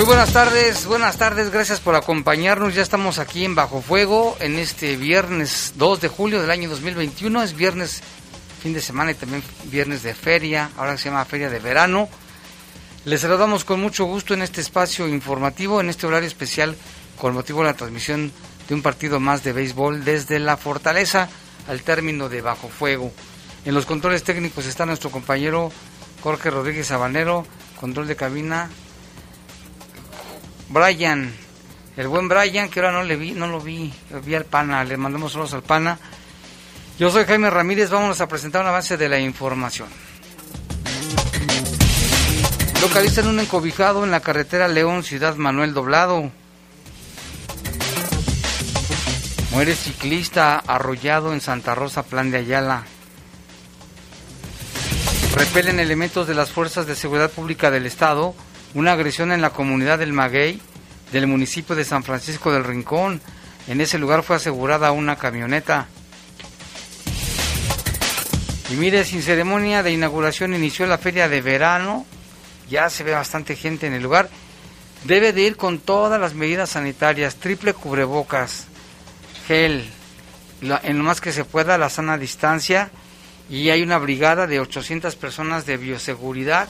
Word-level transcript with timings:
Muy 0.00 0.06
buenas 0.06 0.32
tardes, 0.32 0.86
buenas 0.86 1.18
tardes, 1.18 1.50
gracias 1.50 1.78
por 1.78 1.94
acompañarnos. 1.94 2.74
Ya 2.74 2.80
estamos 2.80 3.18
aquí 3.18 3.44
en 3.44 3.54
Bajo 3.54 3.82
Fuego 3.82 4.34
en 4.40 4.58
este 4.58 4.96
viernes 4.96 5.74
2 5.76 6.00
de 6.00 6.08
julio 6.08 6.40
del 6.40 6.50
año 6.50 6.70
2021. 6.70 7.42
Es 7.42 7.54
viernes, 7.54 8.00
fin 8.62 8.72
de 8.72 8.80
semana 8.80 9.10
y 9.10 9.14
también 9.14 9.42
viernes 9.64 10.02
de 10.02 10.14
feria, 10.14 10.70
ahora 10.78 10.96
se 10.96 11.10
llama 11.10 11.26
Feria 11.26 11.50
de 11.50 11.58
Verano. 11.58 12.08
Les 13.04 13.20
saludamos 13.20 13.66
con 13.66 13.82
mucho 13.82 14.06
gusto 14.06 14.32
en 14.32 14.40
este 14.40 14.62
espacio 14.62 15.06
informativo, 15.06 15.82
en 15.82 15.90
este 15.90 16.06
horario 16.06 16.28
especial 16.28 16.76
con 17.18 17.34
motivo 17.34 17.60
de 17.60 17.66
la 17.66 17.76
transmisión 17.76 18.32
de 18.70 18.74
un 18.74 18.80
partido 18.80 19.20
más 19.20 19.44
de 19.44 19.52
béisbol 19.52 20.02
desde 20.02 20.38
la 20.38 20.56
fortaleza 20.56 21.28
al 21.68 21.82
término 21.82 22.30
de 22.30 22.40
Bajo 22.40 22.70
Fuego. 22.70 23.12
En 23.66 23.74
los 23.74 23.84
controles 23.84 24.24
técnicos 24.24 24.64
está 24.64 24.86
nuestro 24.86 25.10
compañero 25.10 25.70
Jorge 26.22 26.48
Rodríguez 26.48 26.86
Sabanero, 26.86 27.44
control 27.78 28.06
de 28.06 28.16
cabina 28.16 28.70
Brian, 30.70 31.32
el 31.96 32.06
buen 32.06 32.28
Brian, 32.28 32.68
que 32.68 32.78
ahora 32.78 32.92
no 32.92 33.02
le 33.02 33.16
vi, 33.16 33.32
no 33.32 33.48
lo 33.48 33.60
vi, 33.60 33.92
vi 34.24 34.34
al 34.36 34.44
pana, 34.44 34.84
le 34.84 34.96
mandamos 34.96 35.32
saludos 35.32 35.54
al 35.54 35.64
pana. 35.64 35.98
Yo 36.96 37.10
soy 37.10 37.24
Jaime 37.24 37.50
Ramírez, 37.50 37.90
vámonos 37.90 38.20
a 38.20 38.28
presentar 38.28 38.62
un 38.62 38.68
avance 38.68 38.96
de 38.96 39.08
la 39.08 39.18
información. 39.18 39.88
Localizan 42.80 43.26
un 43.26 43.40
encobijado 43.40 44.04
en 44.04 44.12
la 44.12 44.20
carretera 44.20 44.68
León, 44.68 45.02
Ciudad 45.02 45.34
Manuel 45.34 45.74
Doblado. 45.74 46.30
Muere 49.50 49.74
ciclista 49.74 50.56
arrollado 50.56 51.32
en 51.32 51.40
Santa 51.40 51.74
Rosa, 51.74 52.04
Plan 52.04 52.30
de 52.30 52.38
Ayala. 52.38 52.84
Repelen 55.34 55.80
elementos 55.80 56.28
de 56.28 56.34
las 56.34 56.52
Fuerzas 56.52 56.86
de 56.86 56.94
Seguridad 56.94 57.30
Pública 57.30 57.72
del 57.72 57.86
Estado 57.86 58.36
una 58.74 58.92
agresión 58.92 59.32
en 59.32 59.40
la 59.40 59.50
comunidad 59.50 59.98
del 59.98 60.12
Maguey 60.12 60.60
del 61.12 61.26
municipio 61.26 61.74
de 61.74 61.84
San 61.84 62.04
Francisco 62.04 62.52
del 62.52 62.64
Rincón. 62.64 63.20
En 63.66 63.80
ese 63.80 63.98
lugar 63.98 64.22
fue 64.22 64.36
asegurada 64.36 64.92
una 64.92 65.16
camioneta. 65.16 65.86
Y 68.70 68.74
mire, 68.74 69.04
sin 69.04 69.22
ceremonia 69.22 69.82
de 69.82 69.92
inauguración 69.92 70.54
inició 70.54 70.86
la 70.86 70.98
feria 70.98 71.28
de 71.28 71.40
verano. 71.40 72.06
Ya 72.68 72.88
se 72.88 73.02
ve 73.02 73.12
bastante 73.12 73.56
gente 73.56 73.86
en 73.86 73.94
el 73.94 74.02
lugar. 74.02 74.28
Debe 75.04 75.32
de 75.32 75.42
ir 75.42 75.56
con 75.56 75.80
todas 75.80 76.20
las 76.20 76.34
medidas 76.34 76.70
sanitarias, 76.70 77.36
triple 77.36 77.74
cubrebocas, 77.74 78.66
gel, 79.48 79.88
en 80.60 80.98
lo 80.98 81.04
más 81.04 81.20
que 81.20 81.32
se 81.32 81.44
pueda, 81.44 81.78
la 81.78 81.88
sana 81.88 82.18
distancia. 82.18 82.90
Y 83.48 83.70
hay 83.70 83.82
una 83.82 83.98
brigada 83.98 84.46
de 84.46 84.60
800 84.60 85.16
personas 85.16 85.66
de 85.66 85.76
bioseguridad 85.76 86.68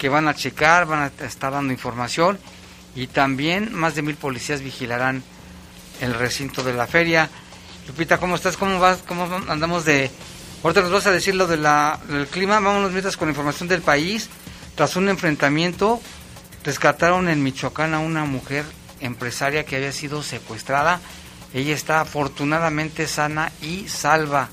que 0.00 0.08
van 0.08 0.28
a 0.28 0.34
checar, 0.34 0.86
van 0.86 1.02
a 1.02 1.24
estar 1.26 1.52
dando 1.52 1.74
información 1.74 2.38
y 2.96 3.06
también 3.06 3.74
más 3.74 3.94
de 3.94 4.00
mil 4.00 4.16
policías 4.16 4.62
vigilarán 4.62 5.22
el 6.00 6.14
recinto 6.14 6.64
de 6.64 6.72
la 6.72 6.86
feria. 6.86 7.28
Lupita, 7.86 8.16
¿cómo 8.16 8.36
estás? 8.36 8.56
¿Cómo 8.56 8.80
vas? 8.80 9.02
¿Cómo 9.06 9.28
andamos 9.46 9.84
de...? 9.84 10.10
Ahorita 10.62 10.80
nos 10.80 10.90
vas 10.90 11.06
a 11.06 11.12
decir 11.12 11.34
lo 11.34 11.46
de 11.46 11.58
la, 11.58 12.00
del 12.08 12.26
clima. 12.28 12.60
Vámonos 12.60 12.92
mientras 12.92 13.18
con 13.18 13.28
información 13.28 13.68
del 13.68 13.82
país. 13.82 14.30
Tras 14.74 14.96
un 14.96 15.10
enfrentamiento, 15.10 16.00
rescataron 16.64 17.28
en 17.28 17.42
Michoacán 17.42 17.92
a 17.92 17.98
una 17.98 18.24
mujer 18.24 18.64
empresaria 19.00 19.66
que 19.66 19.76
había 19.76 19.92
sido 19.92 20.22
secuestrada. 20.22 20.98
Ella 21.52 21.74
está 21.74 22.00
afortunadamente 22.00 23.06
sana 23.06 23.52
y 23.60 23.86
salva. 23.88 24.48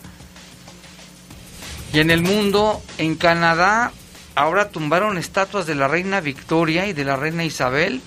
Y 1.94 2.02
en 2.02 2.12
el 2.12 2.22
mundo, 2.22 2.84
en 2.98 3.16
Canadá, 3.16 3.94
ahora 4.38 4.70
tumbaron 4.70 5.18
estatuas 5.18 5.66
de 5.66 5.74
la 5.74 5.88
reina 5.88 6.22
Victoria 6.22 6.86
y 6.86 6.94
de 6.94 7.04
la 7.04 7.16
reina 7.16 7.44
Isabel. 7.44 8.02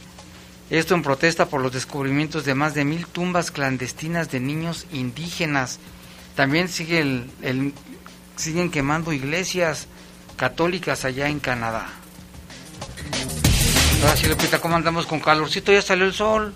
Esto 0.70 0.94
en 0.94 1.02
protesta 1.02 1.46
por 1.46 1.60
los 1.60 1.72
descubrimientos 1.72 2.44
de 2.44 2.54
más 2.54 2.72
de 2.74 2.84
mil 2.84 3.04
tumbas 3.06 3.50
clandestinas 3.50 4.30
de 4.30 4.38
niños 4.38 4.86
indígenas. 4.92 5.80
También 6.36 6.68
sigue 6.68 7.00
el, 7.00 7.74
siguen 8.36 8.70
quemando 8.70 9.12
iglesias 9.12 9.88
católicas 10.36 11.04
allá 11.04 11.28
en 11.28 11.40
Canadá. 11.40 11.88
Sí, 14.14 14.28
Lupita, 14.28 14.60
¿cómo 14.60 14.76
andamos 14.76 15.06
con 15.06 15.18
calorcito? 15.18 15.72
Ya 15.72 15.82
salió 15.82 16.04
el 16.04 16.14
sol. 16.14 16.54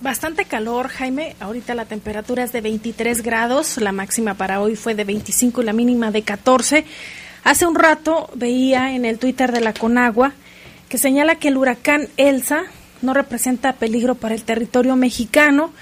Bastante 0.00 0.44
calor, 0.44 0.86
Jaime. 0.86 1.34
Ahorita 1.40 1.74
la 1.74 1.84
temperatura 1.84 2.44
es 2.44 2.52
de 2.52 2.60
23 2.60 3.22
grados. 3.22 3.76
La 3.78 3.90
máxima 3.90 4.34
para 4.34 4.60
hoy 4.60 4.76
fue 4.76 4.94
de 4.94 5.02
25 5.02 5.62
y 5.62 5.64
la 5.64 5.72
mínima 5.72 6.12
de 6.12 6.22
14. 6.22 6.86
Hace 7.44 7.66
un 7.66 7.74
rato 7.74 8.30
veía 8.34 8.94
en 8.94 9.04
el 9.04 9.18
Twitter 9.18 9.52
de 9.52 9.60
la 9.60 9.72
Conagua 9.72 10.32
que 10.88 10.98
señala 10.98 11.36
que 11.36 11.48
el 11.48 11.56
huracán 11.56 12.08
Elsa 12.16 12.64
no 13.02 13.14
representa 13.14 13.74
peligro 13.74 14.14
para 14.14 14.34
el 14.34 14.42
territorio 14.42 14.96
mexicano 14.96 15.72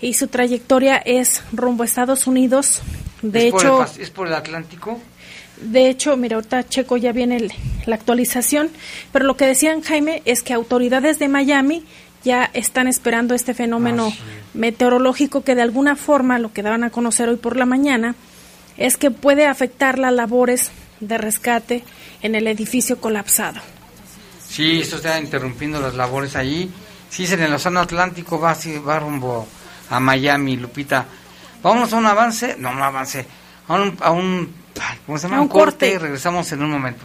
y 0.00 0.14
su 0.14 0.28
trayectoria 0.28 0.96
es 0.96 1.42
rumbo 1.52 1.82
a 1.82 1.86
Estados 1.86 2.26
Unidos. 2.26 2.82
De 3.22 3.48
hecho, 3.48 3.86
¿es 3.98 4.10
por 4.10 4.26
el 4.26 4.34
Atlántico? 4.34 5.00
De 5.60 5.88
hecho, 5.88 6.16
mira, 6.18 6.36
ahorita 6.36 6.68
Checo 6.68 6.98
ya 6.98 7.12
viene 7.12 7.48
la 7.86 7.94
actualización, 7.94 8.68
pero 9.10 9.24
lo 9.24 9.38
que 9.38 9.46
decían 9.46 9.80
Jaime 9.80 10.20
es 10.26 10.42
que 10.42 10.52
autoridades 10.52 11.18
de 11.18 11.28
Miami 11.28 11.84
ya 12.24 12.50
están 12.52 12.88
esperando 12.88 13.34
este 13.34 13.54
fenómeno 13.54 14.12
ah, 14.12 14.24
meteorológico 14.52 15.44
que 15.44 15.54
de 15.54 15.62
alguna 15.62 15.96
forma, 15.96 16.38
lo 16.38 16.52
que 16.52 16.62
daban 16.62 16.84
a 16.84 16.90
conocer 16.90 17.28
hoy 17.28 17.36
por 17.36 17.56
la 17.56 17.64
mañana, 17.64 18.16
es 18.76 18.98
que 18.98 19.10
puede 19.10 19.46
afectar 19.46 19.98
las 19.98 20.12
labores 20.12 20.70
de 21.00 21.18
rescate 21.18 21.84
en 22.22 22.34
el 22.34 22.46
edificio 22.48 23.00
colapsado. 23.00 23.60
Sí, 24.48 24.80
esto 24.80 24.96
está 24.96 25.18
interrumpiendo 25.18 25.80
las 25.80 25.94
labores 25.94 26.36
allí. 26.36 26.70
Sí, 27.10 27.26
en 27.32 27.42
el 27.42 27.52
Océano 27.52 27.80
Atlántico, 27.80 28.38
va, 28.38 28.56
va 28.86 28.98
rumbo 28.98 29.46
a 29.90 30.00
Miami, 30.00 30.56
Lupita. 30.56 31.06
Vamos 31.62 31.92
a 31.92 31.96
un 31.96 32.06
avance, 32.06 32.56
no, 32.58 32.70
un 32.70 32.82
avance, 32.82 33.26
a 33.68 33.74
un, 33.74 33.96
a 34.00 34.10
un, 34.10 34.54
¿cómo 35.04 35.18
se 35.18 35.28
llama? 35.28 35.42
un, 35.42 35.48
corte 35.48 35.92
y 35.92 35.98
regresamos 35.98 36.50
en 36.52 36.62
un 36.62 36.70
momento. 36.70 37.04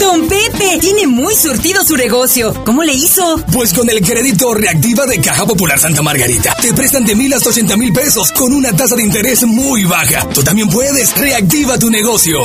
Don 0.00 0.26
Pepe 0.28 0.78
tiene 0.80 1.06
muy 1.06 1.34
surtido 1.34 1.84
su 1.84 1.96
negocio. 1.96 2.52
¿Cómo 2.64 2.82
le 2.82 2.94
hizo? 2.94 3.36
Pues 3.52 3.72
con 3.72 3.88
el 3.88 4.00
crédito 4.00 4.52
reactiva 4.54 5.06
de 5.06 5.20
Caja 5.20 5.46
Popular 5.46 5.78
Santa 5.78 6.02
Margarita. 6.02 6.54
Te 6.60 6.72
prestan 6.74 7.04
de 7.04 7.14
mil 7.14 7.32
hasta 7.32 7.50
ochenta 7.50 7.76
mil 7.76 7.92
pesos 7.92 8.32
con 8.32 8.52
una 8.52 8.72
tasa 8.72 8.96
de 8.96 9.04
interés 9.04 9.44
muy 9.44 9.84
baja. 9.84 10.28
Tú 10.30 10.42
también 10.42 10.68
puedes. 10.68 11.16
Reactiva 11.16 11.78
tu 11.78 11.90
negocio. 11.90 12.40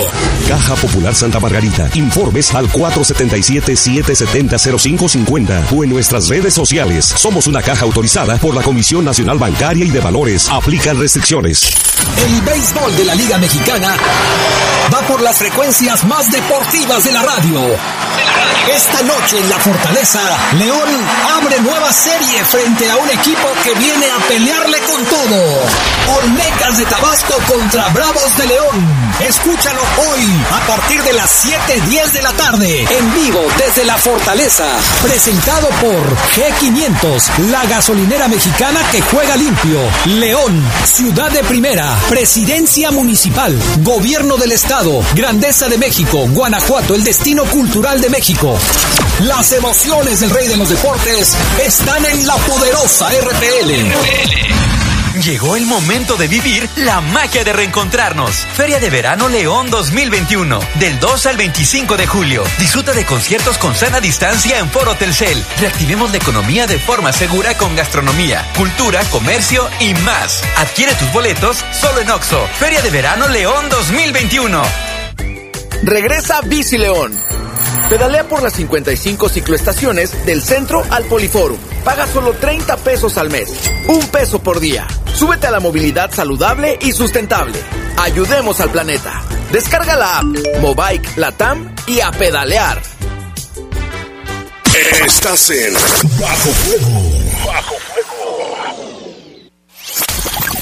Caja 0.48 0.76
Popular 0.76 1.16
Santa 1.16 1.40
Margarita. 1.40 1.90
Informes 1.96 2.54
al 2.54 2.72
477-770-0550 2.72 5.64
o 5.76 5.84
en 5.84 5.90
nuestras 5.90 6.28
redes 6.30 6.54
sociales. 6.54 7.06
Somos 7.06 7.48
una 7.48 7.62
caja 7.62 7.86
autorizada 7.86 8.38
por 8.38 8.54
la 8.56 8.62
Comisión 8.62 9.04
Nacional 9.06 9.38
Bancaria 9.38 9.86
y 9.86 9.90
de 9.90 10.00
Valores. 10.00 10.48
Aplican 10.50 11.00
restricciones. 11.00 11.74
El 12.26 12.42
béisbol 12.42 12.96
de 12.96 13.06
la 13.06 13.16
Liga 13.16 13.38
Mexicana 13.38 13.96
va 14.94 15.02
por 15.02 15.22
las 15.22 15.38
frecuencias 15.38 16.04
más 16.06 16.32
deportivas 16.32 17.04
de 17.04 17.12
la 17.12 17.22
radio 17.22 17.78
Esta 18.76 19.04
noche 19.04 19.40
en 19.40 19.50
la 19.50 19.58
Fortaleza, 19.60 20.20
León 20.58 20.90
abre 21.36 21.60
nueva 21.62 21.92
serie 21.92 22.44
frente 22.46 22.90
a 22.90 22.98
un 22.98 23.10
equipo 23.10 23.48
que 23.64 23.74
viene 23.76 24.06
a 24.10 24.28
pelearle 24.28 24.78
con 24.80 25.04
todo. 25.06 25.60
Olmecas 26.24 26.78
de 26.78 26.86
Tabasco 26.86 27.34
contra 27.48 27.88
Bravos 27.90 28.38
de 28.38 28.48
León. 28.48 29.10
Escúchalo 29.20 29.82
hoy 29.82 30.44
a 30.52 30.68
partir 30.68 31.02
de 31.04 31.14
las 31.14 31.46
7:10 31.46 32.14
de 32.14 32.22
la 32.22 32.32
tarde 32.34 32.88
en 32.90 33.14
vivo 33.14 33.42
desde 33.58 33.86
la 33.86 33.98
Fortaleza. 33.98 34.66
Presentado 35.02 35.68
por 35.82 36.16
G500, 36.36 37.38
la 37.50 37.66
gasolinera 37.66 38.28
mexicana 38.28 38.80
que 38.92 39.02
juega 39.02 39.36
limpio. 39.36 39.80
León, 40.06 40.64
ciudad 40.86 41.32
de 41.32 41.44
primera, 41.44 41.89
presidencia 42.10 42.92
municipal, 42.92 43.58
gobierno 43.84 44.38
del 44.38 44.52
estado, 44.52 45.02
grandeza 45.16 45.70
de 45.70 45.78
México, 45.78 46.28
Guanajuato, 46.30 46.96
el 46.96 47.04
destino 47.04 47.44
cultural 47.46 48.02
de 48.02 48.10
México. 48.10 48.58
Las 49.22 49.52
emociones 49.52 50.20
del 50.20 50.30
rey 50.30 50.48
de 50.48 50.58
los 50.58 50.70
deportes 50.70 51.36
están 51.66 52.06
en 52.06 52.26
la 52.28 52.36
poderosa 52.36 53.10
RPL. 53.10 54.89
Llegó 55.24 55.58
el 55.58 55.66
momento 55.66 56.16
de 56.16 56.30
vivir 56.30 56.70
la 56.78 57.02
magia 57.02 57.44
de 57.44 57.52
reencontrarnos. 57.52 58.32
Feria 58.54 58.80
de 58.80 58.90
Verano 58.90 59.28
León 59.28 59.70
2021. 59.70 60.60
Del 60.76 60.98
2 60.98 61.26
al 61.26 61.36
25 61.36 61.98
de 61.98 62.08
julio. 62.08 62.44
Disfruta 62.58 62.94
de 62.94 63.06
conciertos 63.06 63.58
con 63.58 63.76
sana 63.76 64.00
distancia 64.00 64.60
en 64.60 64.70
Foro 64.70 64.96
Telcel. 64.96 65.44
Reactivemos 65.60 66.12
la 66.12 66.18
economía 66.18 66.68
de 66.68 66.80
forma 66.80 67.12
segura 67.12 67.58
con 67.58 67.76
gastronomía, 67.76 68.46
cultura, 68.56 69.04
comercio 69.12 69.68
y 69.82 69.94
más. 69.96 70.42
Adquiere 70.56 70.96
tus 70.96 71.12
boletos 71.12 71.66
solo 71.74 72.00
en 72.00 72.12
Oxo. 72.12 72.48
Feria 72.58 72.82
de 72.82 72.90
Verano 72.90 73.28
León 73.28 73.68
2021. 73.70 74.62
Regresa 75.84 76.40
Bici 76.42 76.78
León. 76.78 77.14
Pedalea 77.90 78.24
por 78.28 78.42
las 78.42 78.54
55 78.54 79.28
cicloestaciones 79.30 80.26
del 80.26 80.42
centro 80.42 80.84
al 80.92 81.04
Poliforum. 81.06 81.58
Paga 81.84 82.08
solo 82.08 82.34
30 82.34 82.78
pesos 82.78 83.18
al 83.18 83.30
mes. 83.30 83.52
Un 83.88 84.08
peso 84.08 84.42
por 84.42 84.60
día. 84.60 84.88
Súbete 85.20 85.48
a 85.48 85.52
la 85.52 85.60
movilidad 85.60 86.10
saludable 86.14 86.80
y 86.80 86.94
sustentable. 86.94 87.60
Ayudemos 87.98 88.62
al 88.62 88.72
planeta. 88.72 89.22
Descarga 89.52 89.98
la 89.98 90.20
app 90.20 90.26
Mobike 90.62 91.18
Latam 91.18 91.76
y 91.88 92.00
a 92.00 92.10
pedalear. 92.10 92.82
Estás 95.06 95.50
en 95.50 95.74
Bajo 95.74 96.52
Fuego. 96.52 97.02
Bajo 97.46 97.76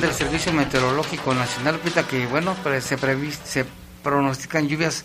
Del 0.00 0.12
Servicio 0.12 0.52
Meteorológico 0.52 1.34
Nacional, 1.34 1.76
ahorita 1.76 2.06
que 2.06 2.26
bueno, 2.26 2.56
se, 2.80 2.96
se 3.44 3.64
pronostican 4.02 4.68
lluvias 4.68 5.04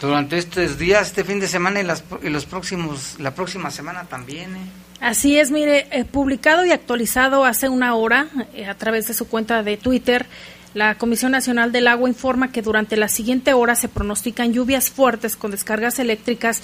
durante 0.00 0.38
estos 0.38 0.78
días, 0.78 1.08
este 1.08 1.24
fin 1.24 1.40
de 1.40 1.48
semana 1.48 1.80
y, 1.80 1.84
las, 1.84 2.04
y 2.22 2.28
los 2.28 2.46
próximos, 2.46 3.16
la 3.18 3.34
próxima 3.34 3.70
semana 3.70 4.04
también. 4.04 4.56
¿eh? 4.56 4.60
Así 5.00 5.38
es, 5.38 5.50
mire, 5.50 5.86
eh, 5.90 6.04
publicado 6.04 6.64
y 6.64 6.70
actualizado 6.70 7.44
hace 7.44 7.68
una 7.68 7.94
hora 7.94 8.28
eh, 8.54 8.66
a 8.66 8.74
través 8.74 9.08
de 9.08 9.14
su 9.14 9.28
cuenta 9.28 9.62
de 9.62 9.76
Twitter, 9.76 10.26
la 10.74 10.96
Comisión 10.96 11.32
Nacional 11.32 11.72
del 11.72 11.88
Agua 11.88 12.08
informa 12.08 12.52
que 12.52 12.62
durante 12.62 12.96
la 12.96 13.08
siguiente 13.08 13.52
hora 13.54 13.74
se 13.74 13.88
pronostican 13.88 14.52
lluvias 14.52 14.90
fuertes 14.90 15.34
con 15.36 15.50
descargas 15.50 15.98
eléctricas 15.98 16.62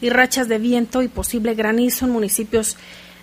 y 0.00 0.10
rachas 0.10 0.48
de 0.48 0.58
viento 0.58 1.02
y 1.02 1.08
posible 1.08 1.54
granizo 1.54 2.04
en 2.04 2.12
municipios 2.12 2.76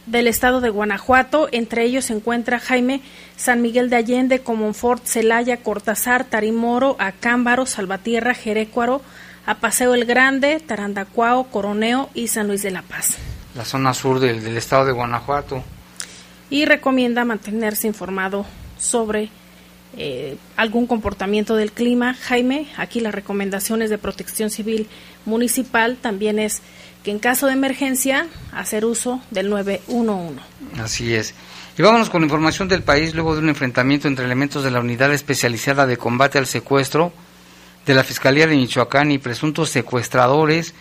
del 0.05 0.27
estado 0.27 0.61
de 0.61 0.69
Guanajuato. 0.69 1.47
Entre 1.51 1.83
ellos 1.83 2.05
se 2.05 2.13
encuentra 2.13 2.59
Jaime, 2.59 3.01
San 3.35 3.61
Miguel 3.61 3.89
de 3.89 3.97
Allende, 3.97 4.39
Comonfort, 4.39 5.05
Celaya, 5.05 5.57
Cortázar, 5.57 6.25
Tarimoro, 6.25 6.95
Acámbaro, 6.99 7.65
Salvatierra, 7.65 8.33
Jerécuaro, 8.33 9.01
Apaseo 9.45 9.93
el 9.93 10.05
Grande, 10.05 10.59
Tarandacuao, 10.59 11.45
Coroneo 11.45 12.09
y 12.13 12.27
San 12.27 12.47
Luis 12.47 12.61
de 12.61 12.71
la 12.71 12.81
Paz. 12.81 13.17
La 13.55 13.65
zona 13.65 13.93
sur 13.93 14.19
del, 14.19 14.43
del 14.43 14.57
estado 14.57 14.85
de 14.85 14.91
Guanajuato. 14.91 15.63
y 16.49 16.65
recomienda 16.65 17.25
mantenerse 17.25 17.87
informado 17.87 18.45
sobre 18.77 19.29
eh, 19.97 20.37
algún 20.55 20.87
comportamiento 20.87 21.55
del 21.55 21.71
clima. 21.71 22.13
Jaime, 22.13 22.67
aquí 22.77 22.99
las 22.99 23.13
recomendaciones 23.13 23.89
de 23.89 23.97
protección 23.97 24.49
civil 24.49 24.87
municipal 25.25 25.97
también 25.99 26.39
es 26.39 26.61
que 27.03 27.11
en 27.11 27.19
caso 27.19 27.47
de 27.47 27.53
emergencia 27.53 28.27
hacer 28.53 28.85
uso 28.85 29.21
del 29.31 29.49
911. 29.49 30.39
Así 30.81 31.13
es. 31.15 31.33
Y 31.77 31.81
vámonos 31.81 32.09
con 32.09 32.23
información 32.23 32.67
del 32.67 32.83
país 32.83 33.13
luego 33.15 33.33
de 33.33 33.39
un 33.41 33.49
enfrentamiento 33.49 34.07
entre 34.07 34.25
elementos 34.25 34.63
de 34.63 34.71
la 34.71 34.79
Unidad 34.81 35.11
Especializada 35.13 35.87
de 35.87 35.97
Combate 35.97 36.37
al 36.37 36.45
Secuestro 36.47 37.11
de 37.85 37.93
la 37.95 38.03
Fiscalía 38.03 38.45
de 38.45 38.55
Michoacán 38.55 39.11
y 39.11 39.17
presuntos 39.17 39.69
secuestradores. 39.69 40.73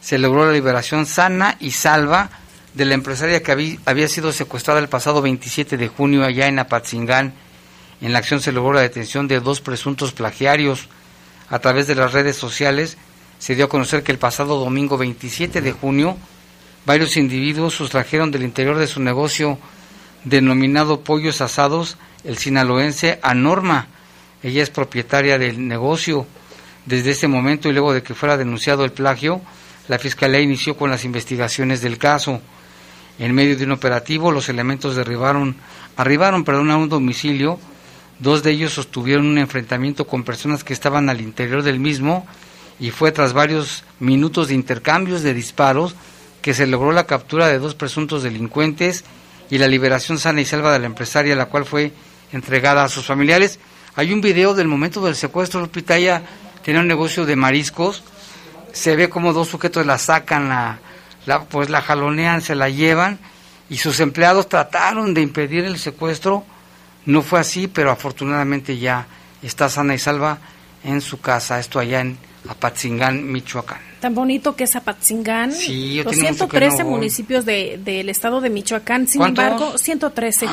Se 0.00 0.18
logró 0.18 0.46
la 0.46 0.52
liberación 0.52 1.06
sana 1.06 1.56
y 1.58 1.70
salva 1.72 2.30
de 2.74 2.84
la 2.84 2.94
empresaria 2.94 3.42
que 3.42 3.52
habí- 3.52 3.80
había 3.86 4.06
sido 4.08 4.32
secuestrada 4.32 4.78
el 4.80 4.88
pasado 4.88 5.22
27 5.22 5.76
de 5.76 5.88
junio 5.88 6.24
allá 6.24 6.46
en 6.46 6.58
Apatzingán. 6.58 7.32
En 8.00 8.12
la 8.12 8.18
acción 8.18 8.40
se 8.40 8.52
logró 8.52 8.72
la 8.74 8.82
detención 8.82 9.26
de 9.28 9.40
dos 9.40 9.60
presuntos 9.60 10.12
plagiarios. 10.12 10.88
A 11.50 11.58
través 11.58 11.86
de 11.86 11.94
las 11.94 12.12
redes 12.12 12.36
sociales 12.36 12.96
se 13.44 13.54
dio 13.54 13.66
a 13.66 13.68
conocer 13.68 14.02
que 14.02 14.10
el 14.10 14.16
pasado 14.16 14.58
domingo 14.58 14.96
27 14.96 15.60
de 15.60 15.72
junio 15.72 16.16
varios 16.86 17.18
individuos 17.18 17.74
sustrajeron 17.74 18.30
del 18.30 18.42
interior 18.42 18.78
de 18.78 18.86
su 18.86 19.02
negocio 19.02 19.58
denominado 20.24 21.00
Pollos 21.00 21.42
Asados 21.42 21.98
el 22.24 22.38
sinaloense 22.38 23.18
a 23.22 23.34
Norma. 23.34 23.88
Ella 24.42 24.62
es 24.62 24.70
propietaria 24.70 25.38
del 25.38 25.68
negocio. 25.68 26.26
Desde 26.86 27.10
ese 27.10 27.28
momento 27.28 27.68
y 27.68 27.74
luego 27.74 27.92
de 27.92 28.02
que 28.02 28.14
fuera 28.14 28.38
denunciado 28.38 28.82
el 28.82 28.92
plagio, 28.92 29.42
la 29.88 29.98
Fiscalía 29.98 30.40
inició 30.40 30.78
con 30.78 30.88
las 30.88 31.04
investigaciones 31.04 31.82
del 31.82 31.98
caso. 31.98 32.40
En 33.18 33.34
medio 33.34 33.58
de 33.58 33.64
un 33.64 33.72
operativo, 33.72 34.32
los 34.32 34.48
elementos 34.48 34.96
derribaron, 34.96 35.54
arribaron 35.98 36.44
perdón, 36.44 36.70
a 36.70 36.78
un 36.78 36.88
domicilio. 36.88 37.60
Dos 38.20 38.42
de 38.42 38.52
ellos 38.52 38.72
sostuvieron 38.72 39.26
un 39.26 39.36
enfrentamiento 39.36 40.06
con 40.06 40.24
personas 40.24 40.64
que 40.64 40.72
estaban 40.72 41.10
al 41.10 41.20
interior 41.20 41.62
del 41.62 41.78
mismo 41.78 42.26
y 42.80 42.90
fue 42.90 43.12
tras 43.12 43.32
varios 43.32 43.84
minutos 44.00 44.48
de 44.48 44.54
intercambios 44.54 45.22
de 45.22 45.34
disparos 45.34 45.94
que 46.42 46.54
se 46.54 46.66
logró 46.66 46.92
la 46.92 47.06
captura 47.06 47.48
de 47.48 47.58
dos 47.58 47.74
presuntos 47.74 48.22
delincuentes 48.22 49.04
y 49.50 49.58
la 49.58 49.68
liberación 49.68 50.18
sana 50.18 50.40
y 50.40 50.44
salva 50.44 50.72
de 50.72 50.78
la 50.78 50.86
empresaria, 50.86 51.36
la 51.36 51.46
cual 51.46 51.64
fue 51.64 51.92
entregada 52.32 52.84
a 52.84 52.88
sus 52.88 53.06
familiares. 53.06 53.58
Hay 53.96 54.12
un 54.12 54.20
video 54.20 54.54
del 54.54 54.68
momento 54.68 55.04
del 55.04 55.14
secuestro. 55.14 55.60
Lupita 55.60 55.96
ella 55.96 56.22
tenía 56.64 56.80
un 56.80 56.88
negocio 56.88 57.24
de 57.24 57.36
mariscos. 57.36 58.02
Se 58.72 58.96
ve 58.96 59.08
como 59.08 59.32
dos 59.32 59.48
sujetos 59.48 59.86
la 59.86 59.98
sacan, 59.98 60.48
la, 60.48 60.80
la, 61.26 61.44
pues 61.44 61.70
la 61.70 61.80
jalonean, 61.80 62.42
se 62.42 62.54
la 62.54 62.68
llevan 62.68 63.18
y 63.70 63.78
sus 63.78 64.00
empleados 64.00 64.48
trataron 64.48 65.14
de 65.14 65.22
impedir 65.22 65.64
el 65.64 65.78
secuestro. 65.78 66.44
No 67.06 67.22
fue 67.22 67.40
así, 67.40 67.68
pero 67.68 67.90
afortunadamente 67.90 68.78
ya 68.78 69.06
está 69.42 69.68
sana 69.68 69.94
y 69.94 69.98
salva 69.98 70.38
en 70.84 71.00
su 71.00 71.20
casa. 71.20 71.58
Esto 71.58 71.78
allá 71.78 72.00
en 72.00 72.16
Apatzingán, 72.48 73.30
Michoacán. 73.32 73.78
Tan 74.00 74.14
bonito 74.14 74.54
que 74.54 74.64
es 74.64 74.76
Apatzingán. 74.76 75.50
Sí, 75.52 75.94
yo 75.94 76.04
los 76.04 76.12
tenía 76.14 76.30
mucho 76.32 76.46
que 76.46 76.58
113 76.58 76.84
no 76.84 76.90
municipios 76.90 77.46
de- 77.46 77.80
del 77.82 78.10
estado 78.10 78.42
de 78.42 78.50
Michoacán, 78.50 79.08
sin 79.08 79.18
¿Cuántos? 79.18 79.44
embargo, 79.44 79.78
113. 79.78 80.46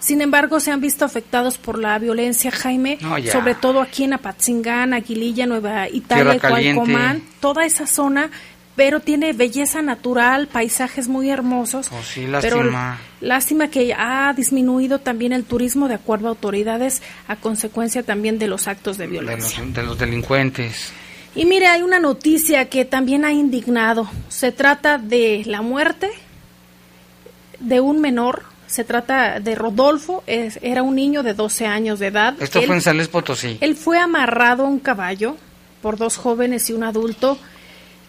Sin 0.00 0.20
embargo, 0.20 0.58
se 0.58 0.72
han 0.72 0.80
visto 0.80 1.04
afectados 1.04 1.58
por 1.58 1.78
la 1.78 1.96
violencia, 2.00 2.50
Jaime, 2.50 2.98
No, 3.00 3.16
sobre 3.30 3.54
todo 3.54 3.80
aquí 3.80 4.02
en 4.04 4.14
Apatzingán, 4.14 4.94
Aguililla, 4.94 5.46
Nueva 5.46 5.88
Italia. 5.88 6.40
Cualcomán, 6.40 7.22
toda 7.40 7.64
esa 7.64 7.86
zona, 7.86 8.30
pero 8.78 9.00
tiene 9.00 9.32
belleza 9.32 9.82
natural, 9.82 10.46
paisajes 10.46 11.08
muy 11.08 11.28
hermosos. 11.30 11.90
Oh, 11.92 12.00
sí, 12.02 12.26
Pero 12.40 12.62
lástima. 12.62 12.98
lástima 13.20 13.68
que 13.68 13.92
ha 13.92 14.32
disminuido 14.34 15.00
también 15.00 15.32
el 15.32 15.42
turismo 15.44 15.88
de 15.88 15.94
acuerdo 15.94 16.28
a 16.28 16.30
autoridades 16.30 17.02
a 17.26 17.34
consecuencia 17.34 18.04
también 18.04 18.38
de 18.38 18.46
los 18.46 18.68
actos 18.68 18.96
de 18.96 19.04
De 19.06 19.10
violencia. 19.10 19.64
los, 19.64 19.74
de 19.74 19.82
los 19.82 19.98
delincuentes. 19.98 20.92
Y 21.34 21.44
mire, 21.44 21.66
hay 21.66 21.82
una 21.82 21.98
noticia 21.98 22.68
que 22.68 22.84
también 22.84 23.24
ha 23.24 23.32
indignado. 23.32 24.08
Se 24.28 24.52
trata 24.52 24.96
de 24.96 25.42
la 25.44 25.60
muerte 25.60 26.08
de 27.58 27.80
un 27.80 28.00
menor. 28.00 28.44
Se 28.68 28.84
trata 28.84 29.40
de 29.40 29.54
Rodolfo. 29.54 30.22
es- 30.26 30.58
era 30.62 30.82
un 30.82 30.94
niño 30.94 31.22
de 31.22 31.34
12 31.34 31.66
años 31.66 31.98
de 31.98 32.06
edad. 32.08 32.34
Esto 32.40 32.60
Él- 32.60 32.66
fue 32.66 32.76
en 32.76 32.82
San 32.82 32.96
Luis 32.96 33.08
Potosí. 33.08 33.58
él 33.60 33.74
fue 33.76 33.98
amarrado 33.98 34.64
a 34.64 34.68
un 34.68 34.78
caballo 34.78 35.36
por 35.82 35.96
dos 35.96 36.16
jóvenes 36.16 36.68
y 36.70 36.74
un 36.74 36.84
adulto, 36.84 37.38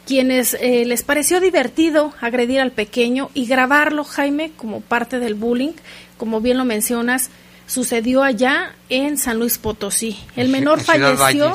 quienes 0.10 0.56
eh, 0.56 0.86
les 0.86 1.04
pareció 1.04 1.40
divertido 1.40 2.16
agredir 2.20 2.62
al 2.62 2.72
pequeño 2.72 3.30
y 3.36 3.46
grabarlo, 3.46 4.04
Jaime, 4.04 4.52
como 4.58 4.82
parte 4.82 5.20
del 5.20 5.36
bullying. 5.36 5.74
Como 6.18 6.42
bien 6.42 6.58
lo 6.58 6.66
mencionas, 6.66 7.30
sucedió 7.68 8.24
allá 8.24 8.74
en 8.90 9.20
San 9.20 9.38
Luis 9.38 9.60
Potosí. 9.60 10.18
El 10.36 10.50
menor 10.50 10.82
falleció 10.82 11.54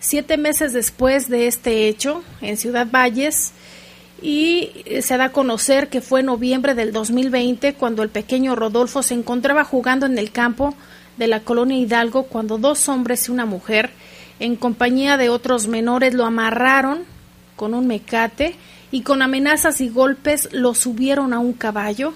siete 0.00 0.38
meses 0.38 0.72
después 0.72 1.28
de 1.28 1.46
este 1.46 1.88
hecho 1.88 2.24
en 2.40 2.56
Ciudad 2.56 2.86
Valles 2.90 3.52
y 4.22 4.70
se 5.02 5.18
da 5.18 5.24
a 5.24 5.32
conocer 5.32 5.90
que 5.90 6.00
fue 6.00 6.20
en 6.20 6.26
noviembre 6.26 6.74
del 6.74 6.90
2020 6.90 7.74
cuando 7.74 8.02
el 8.02 8.08
pequeño 8.08 8.56
Rodolfo 8.56 9.02
se 9.02 9.12
encontraba 9.12 9.64
jugando 9.64 10.06
en 10.06 10.16
el 10.16 10.32
campo 10.32 10.74
de 11.18 11.26
la 11.26 11.40
colonia 11.40 11.76
Hidalgo 11.76 12.22
cuando 12.22 12.56
dos 12.56 12.88
hombres 12.88 13.28
y 13.28 13.30
una 13.30 13.44
mujer 13.44 13.90
en 14.40 14.56
compañía 14.56 15.18
de 15.18 15.28
otros 15.28 15.66
menores 15.66 16.14
lo 16.14 16.24
amarraron 16.24 17.11
con 17.56 17.74
un 17.74 17.86
mecate 17.86 18.56
y 18.90 19.02
con 19.02 19.22
amenazas 19.22 19.80
y 19.80 19.88
golpes 19.88 20.48
lo 20.52 20.74
subieron 20.74 21.32
a 21.32 21.38
un 21.38 21.52
caballo 21.52 22.12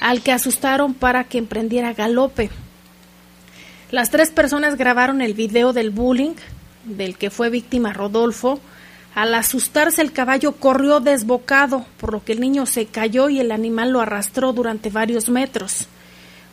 al 0.00 0.22
que 0.22 0.32
asustaron 0.32 0.94
para 0.94 1.24
que 1.24 1.38
emprendiera 1.38 1.92
galope. 1.92 2.50
Las 3.90 4.10
tres 4.10 4.30
personas 4.30 4.76
grabaron 4.76 5.20
el 5.20 5.34
video 5.34 5.72
del 5.72 5.90
bullying 5.90 6.34
del 6.84 7.16
que 7.16 7.30
fue 7.30 7.50
víctima 7.50 7.92
Rodolfo. 7.92 8.60
Al 9.14 9.34
asustarse 9.34 10.00
el 10.02 10.12
caballo 10.12 10.52
corrió 10.52 11.00
desbocado, 11.00 11.84
por 11.98 12.12
lo 12.12 12.24
que 12.24 12.32
el 12.32 12.40
niño 12.40 12.66
se 12.66 12.86
cayó 12.86 13.28
y 13.28 13.40
el 13.40 13.50
animal 13.50 13.90
lo 13.90 14.00
arrastró 14.00 14.52
durante 14.52 14.90
varios 14.90 15.28
metros. 15.28 15.88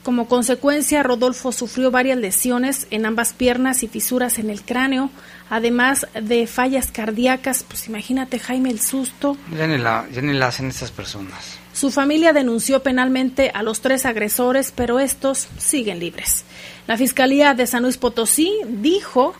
Como 0.08 0.30
consecuencia, 0.30 1.04
Rodolfo 1.04 1.52
sufrió 1.52 1.92
varias 1.92 2.18
lesiones 2.18 2.88
en 2.92 3.06
ambas 3.06 3.34
piernas 3.34 3.84
y 3.84 3.90
fisuras 3.90 4.40
en 4.40 4.50
el 4.50 4.62
cráneo, 4.62 5.10
además 5.50 6.08
de 6.14 6.48
fallas 6.48 6.94
cardíacas. 6.94 7.66
Pues 7.68 7.90
imagínate, 7.90 8.40
Jaime, 8.40 8.70
el 8.70 8.80
susto. 8.80 9.36
Ya 9.54 9.68
ni 9.68 9.78
la, 9.78 10.08
ya 10.10 10.22
ni 10.22 10.32
la 10.32 10.48
hacen 10.48 10.70
estas 10.70 10.92
personas. 10.92 11.60
Su 11.74 11.92
familia 11.92 12.32
denunció 12.32 12.82
penalmente 12.84 13.52
a 13.54 13.64
los 13.64 13.82
tres 13.82 14.06
agresores, 14.06 14.72
pero 14.74 14.98
estos 14.98 15.50
siguen 15.58 16.00
libres. 16.00 16.46
La 16.88 16.96
Fiscalía 16.96 17.54
de 17.54 17.68
San 17.68 17.84
Luis 17.84 17.98
Potosí 17.98 18.54
dijo 18.66 19.34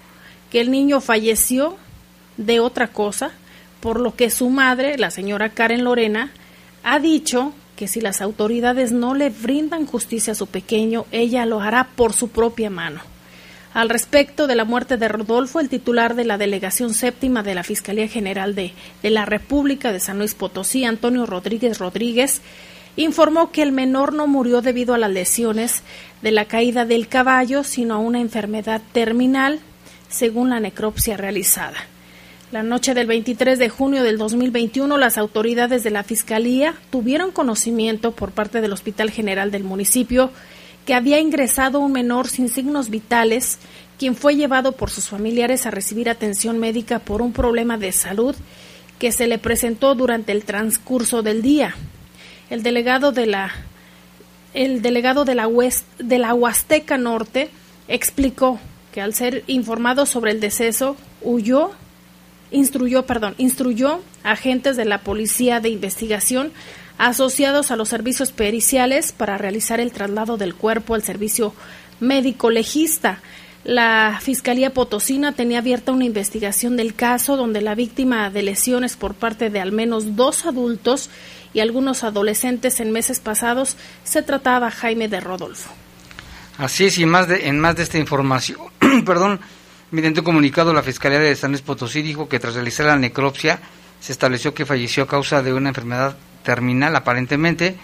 que 0.52 0.60
el 0.60 0.70
niño 0.70 1.00
falleció 1.00 1.78
de 2.36 2.60
otra 2.60 2.90
cosa, 2.90 3.32
por 3.80 4.02
lo 4.02 4.18
que 4.18 4.30
su 4.30 4.50
madre, 4.50 4.98
la 4.98 5.12
señora 5.12 5.48
Karen 5.48 5.86
Lorena, 5.86 6.34
ha 6.84 7.00
dicho 7.00 7.54
que 7.78 7.88
si 7.88 8.02
las 8.02 8.20
autoridades 8.20 8.92
no 8.92 9.14
le 9.14 9.30
brindan 9.30 9.86
justicia 9.86 10.34
a 10.34 10.36
su 10.36 10.48
pequeño, 10.48 11.06
ella 11.12 11.46
lo 11.46 11.62
hará 11.62 11.88
por 11.96 12.12
su 12.12 12.28
propia 12.30 12.70
mano. 12.70 13.00
Al 13.74 13.90
respecto 13.90 14.48
de 14.48 14.56
la 14.56 14.66
muerte 14.66 14.98
de 14.98 15.08
Rodolfo, 15.08 15.60
el 15.60 15.70
titular 15.70 16.16
de 16.16 16.26
la 16.26 16.40
Delegación 16.40 16.94
Séptima 16.94 17.44
de 17.44 17.54
la 17.54 17.64
Fiscalía 17.64 18.08
General 18.08 18.56
de, 18.56 18.74
de 19.04 19.10
la 19.12 19.26
República 19.26 19.94
de 19.94 20.00
San 20.00 20.18
Luis 20.18 20.34
Potosí, 20.34 20.84
Antonio 20.84 21.28
Rodríguez 21.28 21.78
Rodríguez, 21.78 22.42
informó 22.96 23.52
que 23.52 23.62
el 23.62 23.72
menor 23.72 24.14
no 24.14 24.26
murió 24.26 24.62
debido 24.62 24.96
a 24.96 24.98
las 24.98 25.12
lesiones 25.12 25.84
de 26.24 26.32
la 26.32 26.46
caída 26.46 26.86
del 26.86 27.08
caballo, 27.08 27.64
sino 27.64 27.94
a 27.94 28.00
una 28.00 28.20
enfermedad 28.20 28.82
terminal, 28.92 29.60
según 30.10 30.50
la 30.50 30.60
necropsia 30.60 31.16
realizada. 31.16 31.78
La 32.50 32.64
noche 32.64 32.94
del 32.94 33.08
23 33.08 33.60
de 33.60 33.68
junio 33.68 34.04
del 34.04 34.18
2021, 34.18 34.98
las 34.98 35.18
autoridades 35.18 35.84
de 35.84 35.90
la 35.90 36.06
Fiscalía 36.06 36.76
tuvieron 36.90 37.34
conocimiento 37.34 38.14
por 38.14 38.32
parte 38.32 38.62
del 38.62 38.72
Hospital 38.72 39.12
General 39.12 39.52
del 39.52 39.66
municipio 39.66 40.32
que 40.86 40.94
había 40.94 41.20
ingresado 41.20 41.82
un 41.82 41.92
menor 41.92 42.30
sin 42.30 42.48
signos 42.48 42.90
vitales, 42.90 43.58
quien 44.00 44.16
fue 44.16 44.38
llevado 44.38 44.72
por 44.72 44.90
sus 44.90 45.10
familiares 45.10 45.66
a 45.66 45.72
recibir 45.72 46.10
atención 46.10 46.58
médica 46.58 47.00
por 47.00 47.22
un 47.22 47.34
problema 47.34 47.78
de 47.78 47.92
salud 47.92 48.34
que 48.98 49.12
se 49.12 49.28
le 49.28 49.40
presentó 49.40 49.94
durante 49.94 50.32
el 50.32 50.46
transcurso 50.46 51.24
del 51.24 51.42
día. 51.42 51.76
El 52.50 52.64
delegado 52.64 53.12
de 53.12 53.26
la 53.26 53.52
el 54.54 54.82
delegado 54.82 55.26
de 55.26 55.36
la, 55.36 55.50
de 56.00 56.18
la 56.18 56.34
Huasteca 56.34 56.98
Norte 56.98 57.50
explicó 57.90 58.58
que 58.94 59.02
al 59.02 59.14
ser 59.14 59.44
informado 59.48 60.06
sobre 60.06 60.32
el 60.32 60.40
deceso 60.40 60.96
huyó 61.22 61.72
instruyó, 62.52 63.06
perdón, 63.06 63.36
instruyó 63.38 64.02
agentes 64.24 64.78
de 64.78 64.86
la 64.86 65.00
Policía 65.00 65.60
de 65.60 65.70
Investigación 65.70 66.52
asociados 66.98 67.72
a 67.72 67.76
los 67.76 67.90
servicios 67.90 68.32
periciales 68.32 69.12
para 69.12 69.38
realizar 69.38 69.80
el 69.80 69.92
traslado 69.92 70.38
del 70.38 70.56
cuerpo 70.56 70.96
al 70.96 71.04
servicio 71.04 71.54
médico 72.00 72.50
legista. 72.50 73.22
La 73.64 74.20
Fiscalía 74.22 74.74
Potosina 74.74 75.34
tenía 75.34 75.60
abierta 75.60 75.92
una 75.92 76.06
investigación 76.06 76.78
del 76.78 76.96
caso 76.96 77.36
donde 77.36 77.62
la 77.62 77.76
víctima 77.76 78.30
de 78.30 78.42
lesiones 78.42 78.96
por 78.96 79.14
parte 79.14 79.50
de 79.50 79.60
al 79.60 79.72
menos 79.72 80.16
dos 80.16 80.46
adultos 80.46 81.10
y 81.54 81.60
algunos 81.60 82.04
adolescentes 82.04 82.80
en 82.80 82.92
meses 82.92 83.20
pasados 83.20 83.76
se 84.04 84.22
trataba 84.22 84.72
Jaime 84.72 85.08
de 85.08 85.20
Rodolfo. 85.20 85.70
Así 86.58 86.86
es, 86.86 86.98
y 86.98 87.06
más 87.06 87.28
de, 87.28 87.48
en 87.48 87.60
más 87.60 87.76
de 87.76 87.84
esta 87.84 87.98
información, 87.98 88.60
perdón, 89.06 89.40
mediante 89.92 90.20
un 90.20 90.26
comunicado 90.26 90.74
la 90.74 90.84
Fiscalía 90.84 91.20
de 91.20 91.36
San 91.36 91.52
Luis 91.52 91.62
Potosí 91.62 92.02
dijo 92.02 92.28
que 92.28 92.40
tras 92.40 92.56
realizar 92.56 92.88
la 92.88 92.98
necropsia 92.98 93.60
se 94.00 94.12
estableció 94.12 94.54
que 94.54 94.66
falleció 94.66 95.04
a 95.04 95.08
causa 95.08 95.42
de 95.42 95.54
una 95.54 95.70
enfermedad 95.70 96.18
terminal 96.44 96.96
aparentemente, 96.96 97.76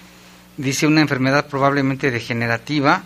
dice 0.57 0.85
una 0.85 1.01
enfermedad 1.01 1.47
probablemente 1.47 2.11
degenerativa 2.11 3.03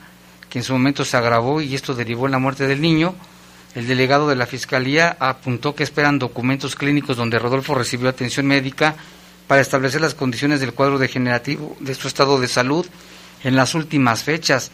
que 0.49 0.59
en 0.59 0.63
su 0.63 0.73
momento 0.73 1.05
se 1.05 1.17
agravó 1.17 1.61
y 1.61 1.75
esto 1.75 1.93
derivó 1.93 2.25
en 2.25 2.31
la 2.31 2.39
muerte 2.39 2.67
del 2.67 2.81
niño. 2.81 3.15
El 3.75 3.87
delegado 3.87 4.27
de 4.27 4.35
la 4.35 4.47
Fiscalía 4.47 5.15
apuntó 5.19 5.75
que 5.75 5.83
esperan 5.83 6.19
documentos 6.19 6.75
clínicos 6.75 7.17
donde 7.17 7.37
Rodolfo 7.37 7.75
recibió 7.75 8.09
atención 8.09 8.47
médica 8.47 8.95
para 9.47 9.61
establecer 9.61 10.01
las 10.01 10.15
condiciones 10.15 10.59
del 10.59 10.73
cuadro 10.73 10.97
degenerativo 10.97 11.75
de 11.79 11.95
su 11.95 12.07
estado 12.07 12.39
de 12.39 12.47
salud 12.47 12.85
en 13.43 13.55
las 13.55 13.75
últimas 13.75 14.23
fechas. 14.23 14.71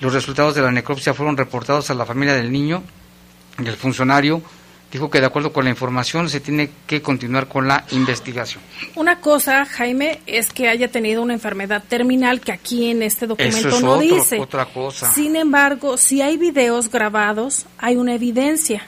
Los 0.00 0.12
resultados 0.12 0.54
de 0.54 0.62
la 0.62 0.72
necropsia 0.72 1.14
fueron 1.14 1.36
reportados 1.36 1.90
a 1.90 1.94
la 1.94 2.06
familia 2.06 2.34
del 2.34 2.50
niño 2.50 2.82
el 3.58 3.76
funcionario 3.76 4.42
dijo 4.92 5.08
que 5.08 5.20
de 5.20 5.26
acuerdo 5.26 5.52
con 5.52 5.64
la 5.64 5.70
información 5.70 6.28
se 6.28 6.40
tiene 6.40 6.70
que 6.86 7.00
continuar 7.00 7.48
con 7.48 7.66
la 7.66 7.84
investigación. 7.92 8.62
Una 8.94 9.20
cosa, 9.20 9.64
Jaime, 9.64 10.20
es 10.26 10.52
que 10.52 10.68
haya 10.68 10.88
tenido 10.88 11.22
una 11.22 11.32
enfermedad 11.32 11.82
terminal 11.88 12.40
que 12.42 12.52
aquí 12.52 12.90
en 12.90 13.02
este 13.02 13.26
documento 13.26 13.80
no 13.80 13.98
dice. 13.98 14.38
Otra 14.38 14.66
cosa. 14.66 15.10
Sin 15.12 15.34
embargo, 15.34 15.96
si 15.96 16.20
hay 16.20 16.36
videos 16.36 16.90
grabados, 16.90 17.64
hay 17.78 17.96
una 17.96 18.14
evidencia. 18.14 18.82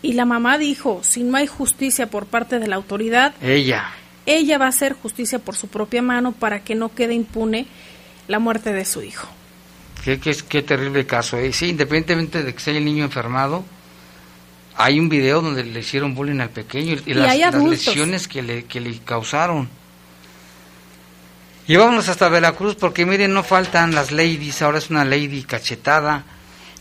Y 0.00 0.12
la 0.12 0.24
mamá 0.24 0.56
dijo, 0.58 1.00
si 1.02 1.24
no 1.24 1.36
hay 1.36 1.48
justicia 1.48 2.08
por 2.08 2.26
parte 2.26 2.60
de 2.60 2.68
la 2.68 2.76
autoridad, 2.76 3.34
ella, 3.42 3.90
ella 4.26 4.56
va 4.56 4.66
a 4.66 4.68
hacer 4.68 4.92
justicia 4.92 5.40
por 5.40 5.56
su 5.56 5.66
propia 5.66 6.02
mano 6.02 6.30
para 6.30 6.60
que 6.60 6.76
no 6.76 6.94
quede 6.94 7.14
impune 7.14 7.66
la 8.28 8.38
muerte 8.38 8.72
de 8.72 8.84
su 8.84 9.02
hijo. 9.02 9.28
Qué, 10.08 10.18
qué, 10.18 10.34
qué 10.48 10.62
terrible 10.62 11.04
caso. 11.04 11.36
¿eh? 11.36 11.52
Sí, 11.52 11.68
independientemente 11.68 12.42
de 12.42 12.54
que 12.54 12.60
sea 12.60 12.74
el 12.74 12.82
niño 12.82 13.04
enfermado, 13.04 13.62
hay 14.74 14.98
un 14.98 15.10
video 15.10 15.42
donde 15.42 15.62
le 15.62 15.80
hicieron 15.80 16.14
bullying 16.14 16.40
al 16.40 16.48
pequeño 16.48 16.96
y, 17.04 17.12
las, 17.12 17.36
lesiones 17.62 18.26
que 18.26 18.40
le, 18.40 18.64
que 18.64 18.80
le 18.80 18.98
causaron. 19.00 19.68
Y 21.66 21.76
vámonos 21.76 22.08
hasta 22.08 22.30
Veracruz 22.30 22.74
porque 22.74 23.04
miren, 23.04 23.34
no 23.34 23.42
faltan 23.42 23.94
las 23.94 24.10
ladies, 24.10 24.62
ahora 24.62 24.78
es 24.78 24.88
una 24.88 25.04
lady 25.04 25.42
cachetada. 25.42 26.24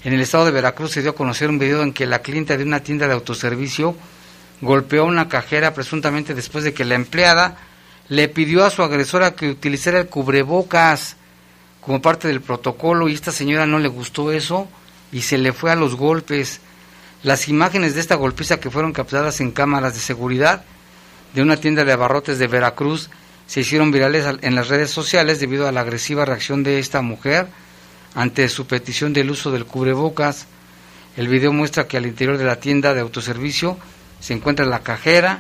En 0.05 0.13
el 0.13 0.21
estado 0.21 0.45
de 0.45 0.51
Veracruz 0.51 0.91
se 0.91 1.01
dio 1.01 1.11
a 1.11 1.15
conocer 1.15 1.49
un 1.49 1.59
video 1.59 1.83
en 1.83 1.91
que 1.91 2.05
la 2.05 2.19
clienta 2.19 2.55
de 2.55 2.63
una 2.63 2.79
tienda 2.79 3.07
de 3.07 3.13
autoservicio 3.13 3.93
golpeó 4.61 5.01
a 5.01 5.05
una 5.05 5.27
cajera 5.27 5.73
presuntamente 5.73 6.33
después 6.33 6.63
de 6.63 6.73
que 6.73 6.85
la 6.85 6.95
empleada 6.95 7.57
le 8.07 8.29
pidió 8.29 8.63
a 8.63 8.69
su 8.69 8.83
agresora 8.83 9.35
que 9.35 9.49
utilizara 9.49 9.99
el 9.99 10.07
cubrebocas 10.07 11.16
como 11.87 12.01
parte 12.01 12.27
del 12.27 12.41
protocolo 12.41 13.07
y 13.07 13.13
esta 13.13 13.31
señora 13.31 13.65
no 13.65 13.79
le 13.79 13.87
gustó 13.87 14.33
eso 14.33 14.67
y 15.09 15.21
se 15.21 15.37
le 15.37 15.53
fue 15.53 15.71
a 15.71 15.75
los 15.77 15.95
golpes. 15.95 16.59
Las 17.23 17.47
imágenes 17.47 17.95
de 17.95 18.01
esta 18.01 18.15
golpiza 18.15 18.59
que 18.59 18.69
fueron 18.69 18.91
captadas 18.91 19.39
en 19.39 19.51
cámaras 19.51 19.93
de 19.93 20.01
seguridad 20.01 20.65
de 21.33 21.41
una 21.41 21.55
tienda 21.55 21.85
de 21.85 21.93
abarrotes 21.93 22.39
de 22.39 22.47
Veracruz 22.47 23.09
se 23.47 23.61
hicieron 23.61 23.91
virales 23.91 24.25
en 24.41 24.53
las 24.53 24.67
redes 24.67 24.91
sociales 24.91 25.39
debido 25.39 25.65
a 25.65 25.71
la 25.71 25.79
agresiva 25.79 26.25
reacción 26.25 26.61
de 26.61 26.79
esta 26.79 27.01
mujer 27.01 27.47
ante 28.15 28.49
su 28.49 28.67
petición 28.67 29.13
del 29.13 29.31
uso 29.31 29.51
del 29.51 29.63
cubrebocas. 29.63 30.45
El 31.15 31.29
video 31.29 31.53
muestra 31.53 31.87
que 31.87 31.95
al 31.95 32.05
interior 32.05 32.37
de 32.37 32.43
la 32.43 32.59
tienda 32.59 32.93
de 32.93 32.99
autoservicio 32.99 33.77
se 34.19 34.33
encuentra 34.33 34.65
la 34.65 34.83
cajera, 34.83 35.39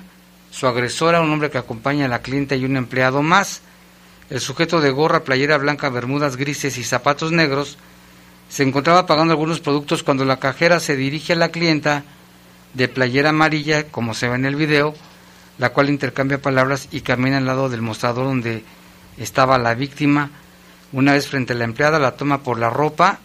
su 0.49 0.65
agresora, 0.65 1.19
un 1.19 1.29
hombre 1.29 1.51
que 1.51 1.57
acompaña 1.57 2.05
a 2.05 2.07
la 2.07 2.21
clienta 2.21 2.55
y 2.55 2.63
un 2.63 2.77
empleado 2.77 3.21
más. 3.21 3.63
El 4.29 4.41
sujeto 4.41 4.81
de 4.81 4.91
gorra, 4.91 5.23
playera 5.23 5.57
blanca, 5.57 5.89
bermudas 5.89 6.35
grises 6.35 6.77
y 6.77 6.83
zapatos 6.83 7.31
negros 7.31 7.77
se 8.49 8.63
encontraba 8.63 9.05
pagando 9.05 9.31
algunos 9.31 9.61
productos 9.61 10.03
cuando 10.03 10.25
la 10.25 10.37
cajera 10.37 10.79
se 10.81 10.97
dirige 10.97 11.33
a 11.33 11.37
la 11.37 11.49
clienta 11.49 12.03
de 12.73 12.89
playera 12.89 13.29
amarilla, 13.29 13.85
como 13.85 14.13
se 14.13 14.27
ve 14.27 14.35
en 14.35 14.45
el 14.45 14.55
video, 14.55 14.93
la 15.57 15.69
cual 15.69 15.89
intercambia 15.89 16.41
palabras 16.41 16.89
y 16.91 17.01
camina 17.01 17.37
al 17.37 17.45
lado 17.45 17.69
del 17.69 17.81
mostrador 17.81 18.25
donde 18.25 18.63
estaba 19.17 19.57
la 19.57 19.73
víctima. 19.75 20.31
Una 20.91 21.13
vez 21.13 21.27
frente 21.27 21.53
a 21.53 21.55
la 21.55 21.63
empleada, 21.63 21.97
la 21.97 22.11
toma 22.11 22.43
por 22.43 22.59
la 22.59 22.69
ropa, 22.69 23.19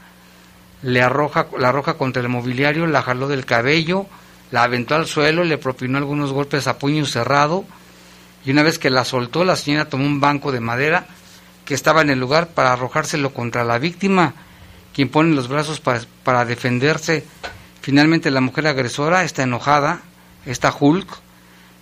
le 0.82 1.02
arroja, 1.02 1.48
la 1.58 1.70
arroja 1.70 1.94
contra 1.94 2.22
el 2.22 2.28
mobiliario, 2.28 2.86
la 2.86 3.02
jaló 3.02 3.26
del 3.26 3.44
cabello, 3.44 4.06
la 4.52 4.62
aventó 4.62 4.94
al 4.94 5.06
suelo, 5.06 5.42
le 5.42 5.58
propinó 5.58 5.98
algunos 5.98 6.32
golpes 6.32 6.68
a 6.68 6.78
puño 6.78 7.06
cerrado 7.06 7.64
y 8.44 8.50
una 8.50 8.62
vez 8.62 8.78
que 8.78 8.90
la 8.90 9.04
soltó, 9.04 9.44
la 9.44 9.56
señora 9.56 9.88
tomó 9.88 10.04
un 10.04 10.20
banco 10.20 10.52
de 10.52 10.60
madera 10.60 11.06
que 11.64 11.74
estaba 11.74 12.02
en 12.02 12.10
el 12.10 12.18
lugar 12.18 12.48
para 12.48 12.72
arrojárselo 12.72 13.32
contra 13.32 13.64
la 13.64 13.78
víctima 13.78 14.34
quien 14.92 15.08
pone 15.08 15.34
los 15.34 15.48
brazos 15.48 15.80
para 15.80 16.44
defenderse. 16.44 17.24
Finalmente 17.80 18.30
la 18.30 18.40
mujer 18.40 18.66
agresora 18.66 19.24
está 19.24 19.42
enojada, 19.42 20.00
esta 20.46 20.74
Hulk, 20.78 21.08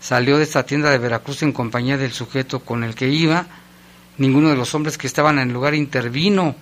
salió 0.01 0.39
de 0.39 0.45
esta 0.45 0.65
tienda 0.65 0.91
de 0.91 0.99
Veracruz 0.99 1.43
en 1.43 1.53
compañía 1.53 1.99
del 1.99 2.13
sujeto 2.13 2.61
con 2.61 2.85
el 2.85 2.95
que 2.95 3.09
iba. 3.09 3.47
Ninguno 4.17 4.49
de 4.49 4.57
los 4.57 4.75
hombres 4.75 4.97
que 4.97 5.07
estaban 5.07 5.39
en 5.39 5.49
el 5.49 5.55
lugar 5.55 5.75
intervino. 5.75 6.55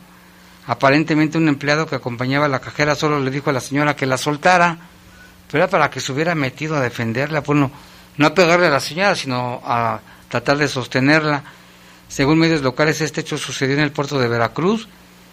Aparentemente 0.66 1.38
un 1.38 1.48
empleado 1.48 1.86
que 1.86 1.96
acompañaba 1.96 2.46
a 2.46 2.48
la 2.48 2.60
cajera 2.60 2.94
solo 2.94 3.20
le 3.20 3.30
dijo 3.30 3.50
a 3.50 3.52
la 3.52 3.60
señora 3.60 3.96
que 3.96 4.06
la 4.06 4.18
soltara, 4.18 4.76
pero 5.50 5.64
era 5.64 5.70
para 5.70 5.90
que 5.90 6.00
se 6.00 6.12
hubiera 6.12 6.34
metido 6.34 6.76
a 6.76 6.80
defenderla, 6.80 7.42
pues 7.42 7.58
no, 8.18 8.26
a 8.26 8.34
pegarle 8.34 8.66
a 8.66 8.70
la 8.70 8.80
señora, 8.80 9.14
sino 9.14 9.60
a 9.64 10.00
tratar 10.28 10.58
de 10.58 10.68
sostenerla. 10.68 11.44
Según 12.08 12.38
medios 12.38 12.62
locales, 12.62 13.00
este 13.00 13.22
hecho 13.22 13.38
sucedió 13.38 13.74
en 13.74 13.82
el 13.82 13.92
puerto 13.92 14.18
de 14.18 14.28
Veracruz 14.28 14.88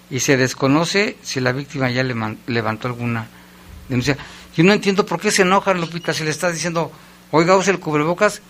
y 0.09 0.19
se 0.19 0.37
desconoce 0.37 1.17
si 1.21 1.39
la 1.39 1.51
víctima 1.51 1.89
ya 1.89 2.03
le 2.03 2.15
levantó 2.47 2.87
alguna 2.87 3.27
denuncia. 3.89 4.17
Yo 4.55 4.63
no 4.63 4.71
entiendo 4.71 5.05
por 5.05 5.19
qué 5.19 5.31
se 5.31 5.41
enojan, 5.41 5.81
Lupita, 5.81 6.13
si 6.13 6.23
le 6.23 6.29
estás 6.29 6.53
diciendo, 6.53 6.91
oiga, 7.31 7.57
use 7.57 7.71
el 7.71 7.79
cubrebocas, 7.79 8.41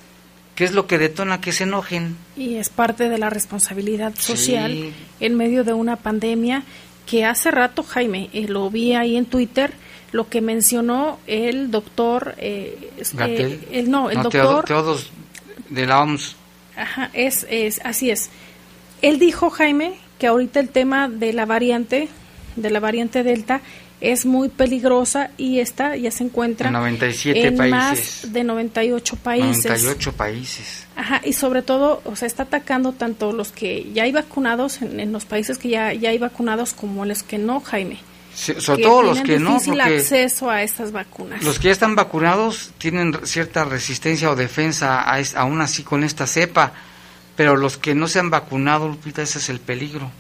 ¿qué 0.54 0.66
es 0.66 0.74
lo 0.74 0.86
que 0.86 0.98
detona 0.98 1.42
que 1.42 1.52
se 1.52 1.64
enojen? 1.64 2.18
Y 2.36 2.56
es 2.56 2.70
parte 2.70 3.10
de 3.10 3.18
la 3.18 3.30
responsabilidad 3.30 4.14
social 4.16 4.94
en 5.20 5.36
medio 5.36 5.64
de 5.64 5.74
una 5.74 5.96
pandemia 5.96 6.64
que 7.06 7.26
hace 7.26 7.52
rato, 7.52 7.84
Jaime, 7.84 8.30
eh, 8.34 8.48
lo 8.48 8.70
vi 8.70 8.94
ahí 8.94 9.16
en 9.16 9.26
Twitter, 9.26 9.74
lo 10.16 10.30
que 10.30 10.40
mencionó 10.40 11.20
el 11.28 11.72
doctor, 11.72 12.36
eh, 12.38 12.90
eh 13.20 13.60
el, 13.72 13.92
no, 13.92 14.10
el 14.10 14.22
doctor... 14.24 14.64
Todos 14.66 15.12
de 15.70 15.86
la 15.86 16.02
OMS. 16.02 16.38
Ajá, 16.78 17.10
es, 17.14 17.46
es, 17.50 17.82
así 17.84 18.12
es. 18.12 18.30
Él 19.02 19.20
dijo, 19.20 19.50
Jaime, 19.50 19.96
que 20.18 20.28
ahorita 20.28 20.62
el 20.62 20.70
tema 20.70 21.10
de 21.10 21.34
la 21.34 21.46
variante, 21.46 22.08
de 22.56 22.70
la 22.70 22.80
variante 22.80 23.24
Delta, 23.24 23.62
es 24.00 24.26
muy 24.26 24.48
peligrosa 24.48 25.32
y 25.38 25.60
esta 25.60 25.98
ya 25.98 26.12
se 26.12 26.24
encuentra 26.24 26.68
en 26.68 26.74
97 26.74 27.48
en 27.48 27.58
países. 27.58 28.26
más 28.26 28.34
de 28.34 28.44
98 28.44 29.16
países. 29.18 29.66
98 29.66 30.14
países. 30.14 30.88
Ajá, 30.96 31.22
y 31.26 31.34
sobre 31.34 31.62
todo, 31.62 32.02
o 32.06 32.16
sea, 32.16 32.28
está 32.28 32.44
atacando 32.44 32.94
tanto 32.94 33.34
los 33.34 33.52
que 33.52 33.92
ya 33.94 34.04
hay 34.04 34.14
vacunados 34.14 34.82
en, 34.82 35.12
los 35.12 35.26
países 35.26 35.58
que 35.58 35.70
ya, 35.70 35.92
ya 35.94 36.12
hay 36.12 36.18
vacunados 36.18 36.74
como 36.74 37.04
los 37.04 37.24
que 37.24 37.38
no, 37.38 37.60
Jaime. 37.60 38.00
Sobre 38.36 38.84
todo 38.84 39.02
los 39.02 39.22
que 39.22 39.40
no, 39.40 39.58
porque 39.66 39.82
acceso 39.82 40.50
a 40.50 40.62
estas 40.62 40.92
vacunas. 40.92 41.42
Los 41.44 41.58
que 41.58 41.66
ya 41.66 41.72
están 41.72 41.96
vacunados 41.96 42.72
tienen 42.78 43.18
cierta 43.24 43.64
resistencia 43.64 44.30
o 44.30 44.36
defensa 44.36 45.02
a, 45.02 45.22
aún 45.36 45.62
así 45.62 45.84
con 45.84 46.04
esta 46.04 46.28
cepa, 46.28 46.74
pero 47.36 47.56
los 47.56 47.78
que 47.78 47.96
no 47.96 48.08
se 48.08 48.20
han 48.20 48.30
vacunado, 48.30 48.90
Lupita, 48.90 49.22
ese 49.22 49.40
es 49.40 49.50
el 49.50 49.60
peligro. 49.60 50.12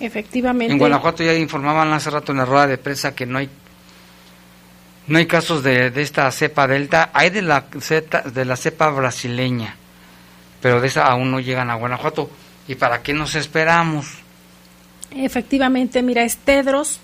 Efectivamente. 0.00 0.72
En 0.72 0.78
Guanajuato 0.78 1.22
ya 1.22 1.34
informaban 1.34 1.92
hace 1.92 2.10
rato 2.10 2.32
en 2.32 2.38
la 2.38 2.44
rueda 2.46 2.66
de 2.66 2.78
prensa 2.78 3.14
que 3.14 3.26
no 3.26 3.38
hay 3.38 3.48
no 5.06 5.18
hay 5.18 5.26
casos 5.26 5.62
de, 5.62 5.90
de 5.90 6.00
esta 6.00 6.30
cepa 6.30 6.66
delta, 6.66 7.10
hay 7.12 7.28
de 7.28 7.42
la 7.42 7.66
de 8.32 8.44
la 8.46 8.56
cepa 8.56 8.88
brasileña, 8.88 9.76
pero 10.62 10.80
de 10.80 10.88
esa 10.88 11.06
aún 11.06 11.30
no 11.30 11.40
llegan 11.40 11.70
a 11.70 11.74
Guanajuato. 11.74 12.30
¿Y 12.66 12.76
para 12.76 13.02
qué 13.02 13.12
nos 13.12 13.34
esperamos? 13.34 14.06
Efectivamente, 15.10 16.02
mira, 16.02 16.24
es 16.24 16.38
Tedros 16.38 17.00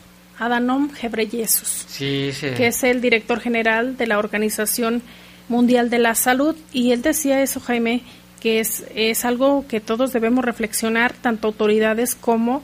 Sí, 1.86 2.30
sí. 2.32 2.48
que 2.56 2.68
es 2.68 2.82
el 2.82 3.00
director 3.00 3.40
general 3.40 3.96
de 3.96 4.06
la 4.06 4.18
Organización 4.18 5.02
Mundial 5.48 5.90
de 5.90 5.98
la 5.98 6.14
Salud, 6.14 6.56
y 6.72 6.92
él 6.92 7.02
decía 7.02 7.42
eso, 7.42 7.60
Jaime, 7.60 8.02
que 8.40 8.60
es, 8.60 8.84
es 8.94 9.24
algo 9.24 9.66
que 9.68 9.80
todos 9.80 10.12
debemos 10.12 10.44
reflexionar, 10.44 11.12
tanto 11.12 11.48
autoridades 11.48 12.14
como 12.14 12.62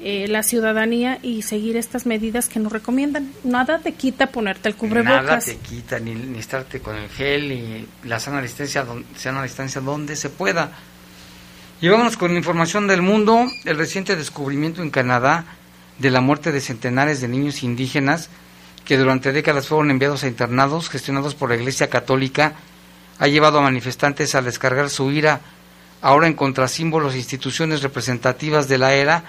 eh, 0.00 0.26
la 0.26 0.42
ciudadanía 0.42 1.20
y 1.22 1.42
seguir 1.42 1.76
estas 1.76 2.06
medidas 2.06 2.48
que 2.48 2.58
nos 2.58 2.72
recomiendan. 2.72 3.32
Nada 3.44 3.78
te 3.78 3.92
quita 3.92 4.26
ponerte 4.26 4.68
el 4.68 4.74
cubrebocas. 4.74 5.24
Nada 5.24 5.38
te 5.38 5.58
quita, 5.58 6.00
ni, 6.00 6.14
ni 6.14 6.40
estarte 6.40 6.80
con 6.80 6.96
el 6.96 7.08
gel, 7.08 7.52
y 7.52 7.86
la 8.04 8.18
sana 8.18 8.42
distancia, 8.42 8.84
sana 9.16 9.44
distancia 9.44 9.80
donde 9.80 10.16
se 10.16 10.28
pueda. 10.28 10.72
Y 11.80 11.88
vámonos 11.88 12.16
con 12.16 12.36
información 12.36 12.88
del 12.88 13.02
mundo. 13.02 13.46
El 13.64 13.76
reciente 13.76 14.16
descubrimiento 14.16 14.82
en 14.82 14.90
Canadá 14.90 15.44
de 15.98 16.10
la 16.10 16.20
muerte 16.20 16.52
de 16.52 16.60
centenares 16.60 17.20
de 17.20 17.28
niños 17.28 17.62
indígenas 17.62 18.28
que 18.84 18.98
durante 18.98 19.32
décadas 19.32 19.68
fueron 19.68 19.90
enviados 19.90 20.24
a 20.24 20.28
internados 20.28 20.88
gestionados 20.88 21.34
por 21.34 21.50
la 21.50 21.56
Iglesia 21.56 21.88
Católica 21.88 22.54
ha 23.18 23.28
llevado 23.28 23.58
a 23.58 23.62
manifestantes 23.62 24.34
a 24.34 24.42
descargar 24.42 24.90
su 24.90 25.10
ira 25.10 25.40
ahora 26.00 26.26
en 26.26 26.34
contrasímbolos 26.34 27.14
e 27.14 27.18
instituciones 27.18 27.82
representativas 27.82 28.66
de 28.68 28.78
la 28.78 28.94
era 28.94 29.22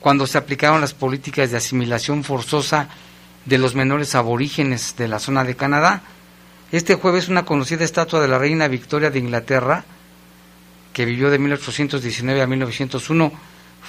cuando 0.00 0.26
se 0.26 0.38
aplicaron 0.38 0.80
las 0.80 0.94
políticas 0.94 1.50
de 1.50 1.56
asimilación 1.56 2.24
forzosa 2.24 2.88
de 3.44 3.58
los 3.58 3.74
menores 3.74 4.14
aborígenes 4.14 4.94
de 4.96 5.08
la 5.08 5.18
zona 5.18 5.44
de 5.44 5.56
Canadá. 5.56 6.02
Este 6.72 6.94
jueves 6.94 7.28
una 7.28 7.44
conocida 7.44 7.84
estatua 7.84 8.20
de 8.20 8.28
la 8.28 8.38
reina 8.38 8.68
Victoria 8.68 9.10
de 9.10 9.18
Inglaterra, 9.18 9.84
que 10.92 11.04
vivió 11.04 11.30
de 11.30 11.38
1819 11.38 12.42
a 12.42 12.46
1901, 12.46 13.32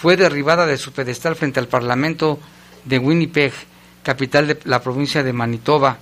fue 0.02 0.18
derribada 0.18 0.66
de 0.66 0.80
su 0.80 0.94
pedestal 0.94 1.36
frente 1.36 1.60
al 1.60 1.68
Parlamento 1.68 2.40
de 2.86 2.98
Winnipeg, 2.98 3.54
capital 4.02 4.48
de 4.48 4.58
la 4.64 4.82
provincia 4.82 5.22
de 5.22 5.32
Manitoba. 5.32 6.00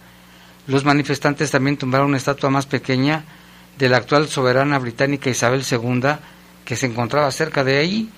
Los 0.67 0.85
manifestantes 0.85 1.51
también 1.51 1.75
tumbaron 1.75 2.07
una 2.07 2.15
estatua 2.15 2.49
más 2.49 2.65
pequeña 2.65 3.25
de 3.77 3.89
la 3.89 3.97
actual 3.97 4.29
soberana 4.29 4.79
británica 4.79 5.29
Isabel 5.29 5.65
II, 5.69 6.15
que 6.63 6.77
se 6.77 6.85
encontraba 6.85 7.29
cerca 7.29 7.65
de 7.65 7.77
ahí. 7.77 8.09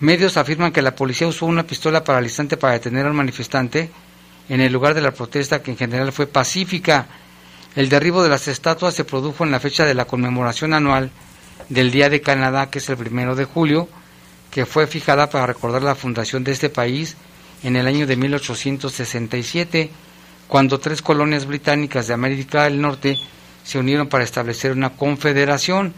Medios 0.00 0.36
afirman 0.36 0.72
que 0.72 0.82
la 0.82 0.96
policía 0.96 1.28
usó 1.28 1.46
una 1.46 1.62
pistola 1.62 2.02
paralizante 2.02 2.56
para 2.56 2.72
detener 2.72 3.06
al 3.06 3.14
manifestante 3.14 3.92
en 4.48 4.60
el 4.60 4.72
lugar 4.72 4.94
de 4.94 5.00
la 5.00 5.12
protesta 5.12 5.62
que 5.62 5.70
en 5.70 5.76
general 5.76 6.10
fue 6.10 6.26
pacífica. 6.26 7.06
El 7.76 7.88
derribo 7.88 8.24
de 8.24 8.30
las 8.30 8.48
estatuas 8.48 8.94
se 8.94 9.04
produjo 9.04 9.44
en 9.44 9.52
la 9.52 9.60
fecha 9.60 9.84
de 9.84 9.94
la 9.94 10.06
conmemoración 10.06 10.74
anual 10.74 11.12
del 11.68 11.92
Día 11.92 12.10
de 12.10 12.20
Canadá, 12.20 12.68
que 12.68 12.80
es 12.80 12.88
el 12.88 12.96
primero 12.96 13.36
de 13.36 13.44
julio, 13.44 13.88
que 14.54 14.66
fue 14.66 14.86
fijada 14.86 15.28
para 15.28 15.46
recordar 15.46 15.82
la 15.82 15.96
fundación 15.96 16.44
de 16.44 16.52
este 16.52 16.68
país 16.68 17.16
en 17.64 17.74
el 17.74 17.88
año 17.88 18.06
de 18.06 18.14
1867, 18.14 19.90
cuando 20.46 20.78
tres 20.78 21.02
colonias 21.02 21.44
británicas 21.44 22.06
de 22.06 22.14
América 22.14 22.62
del 22.62 22.80
Norte 22.80 23.18
se 23.64 23.80
unieron 23.80 24.06
para 24.06 24.22
establecer 24.22 24.70
una 24.70 24.90
confederación. 24.90 25.92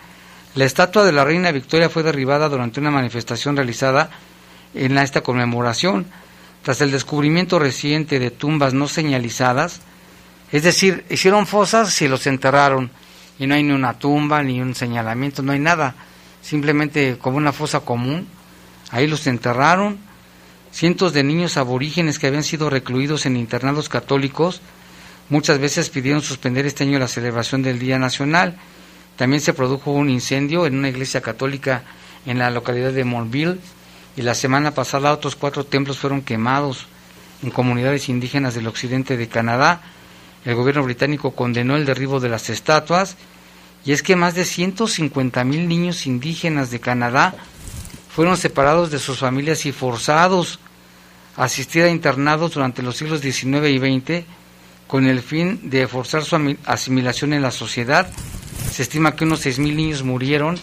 La 0.54 0.64
estatua 0.64 1.04
de 1.04 1.12
la 1.12 1.22
reina 1.22 1.52
Victoria 1.52 1.90
fue 1.90 2.02
derribada 2.02 2.48
durante 2.48 2.80
una 2.80 2.90
manifestación 2.90 3.56
realizada 3.56 4.08
en 4.72 4.96
esta 4.96 5.20
conmemoración, 5.20 6.06
tras 6.62 6.80
el 6.80 6.90
descubrimiento 6.90 7.58
reciente 7.58 8.18
de 8.18 8.30
tumbas 8.30 8.72
no 8.72 8.88
señalizadas, 8.88 9.82
es 10.50 10.62
decir, 10.62 11.04
hicieron 11.10 11.46
fosas 11.46 12.00
y 12.00 12.08
los 12.08 12.26
enterraron, 12.26 12.90
y 13.38 13.46
no 13.46 13.54
hay 13.54 13.64
ni 13.64 13.72
una 13.72 13.98
tumba, 13.98 14.42
ni 14.42 14.62
un 14.62 14.74
señalamiento, 14.74 15.42
no 15.42 15.52
hay 15.52 15.58
nada, 15.58 15.94
simplemente 16.40 17.18
como 17.18 17.36
una 17.36 17.52
fosa 17.52 17.80
común, 17.80 18.26
ahí 18.90 19.06
los 19.06 19.26
enterraron, 19.26 19.98
cientos 20.72 21.12
de 21.12 21.24
niños 21.24 21.56
aborígenes 21.56 22.18
que 22.18 22.26
habían 22.26 22.44
sido 22.44 22.70
recluidos 22.70 23.26
en 23.26 23.36
internados 23.36 23.88
católicos, 23.88 24.60
muchas 25.28 25.58
veces 25.58 25.90
pidieron 25.90 26.22
suspender 26.22 26.66
este 26.66 26.84
año 26.84 26.98
la 26.98 27.08
celebración 27.08 27.62
del 27.62 27.78
Día 27.78 27.98
Nacional, 27.98 28.56
también 29.16 29.40
se 29.40 29.54
produjo 29.54 29.92
un 29.92 30.10
incendio 30.10 30.66
en 30.66 30.76
una 30.76 30.90
iglesia 30.90 31.22
católica 31.22 31.82
en 32.26 32.38
la 32.38 32.50
localidad 32.50 32.92
de 32.92 33.04
Montville 33.04 33.58
y 34.16 34.22
la 34.22 34.34
semana 34.34 34.72
pasada 34.72 35.12
otros 35.12 35.36
cuatro 35.36 35.64
templos 35.64 35.98
fueron 35.98 36.22
quemados 36.22 36.86
en 37.42 37.50
comunidades 37.50 38.08
indígenas 38.08 38.54
del 38.54 38.66
occidente 38.66 39.16
de 39.16 39.28
Canadá. 39.28 39.80
El 40.44 40.54
gobierno 40.54 40.82
británico 40.82 41.32
condenó 41.32 41.76
el 41.76 41.86
derribo 41.86 42.20
de 42.20 42.28
las 42.28 42.50
estatuas 42.50 43.16
y 43.84 43.92
es 43.92 44.02
que 44.02 44.16
más 44.16 44.34
de 44.34 44.44
150 44.44 45.44
mil 45.44 45.68
niños 45.68 46.06
indígenas 46.06 46.70
de 46.70 46.80
Canadá 46.80 47.34
fueron 48.16 48.38
separados 48.38 48.90
de 48.90 48.98
sus 48.98 49.18
familias 49.18 49.66
y 49.66 49.72
forzados 49.72 50.58
a 51.36 51.44
asistir 51.44 51.82
a 51.82 51.90
internados 51.90 52.54
durante 52.54 52.82
los 52.82 52.96
siglos 52.96 53.20
XIX 53.20 53.68
y 53.68 53.78
XX 53.78 54.24
con 54.86 55.06
el 55.06 55.20
fin 55.20 55.68
de 55.68 55.86
forzar 55.86 56.24
su 56.24 56.56
asimilación 56.64 57.34
en 57.34 57.42
la 57.42 57.50
sociedad 57.50 58.08
se 58.72 58.84
estima 58.84 59.14
que 59.14 59.24
unos 59.24 59.44
6.000 59.44 59.76
niños 59.76 60.02
murieron 60.02 60.58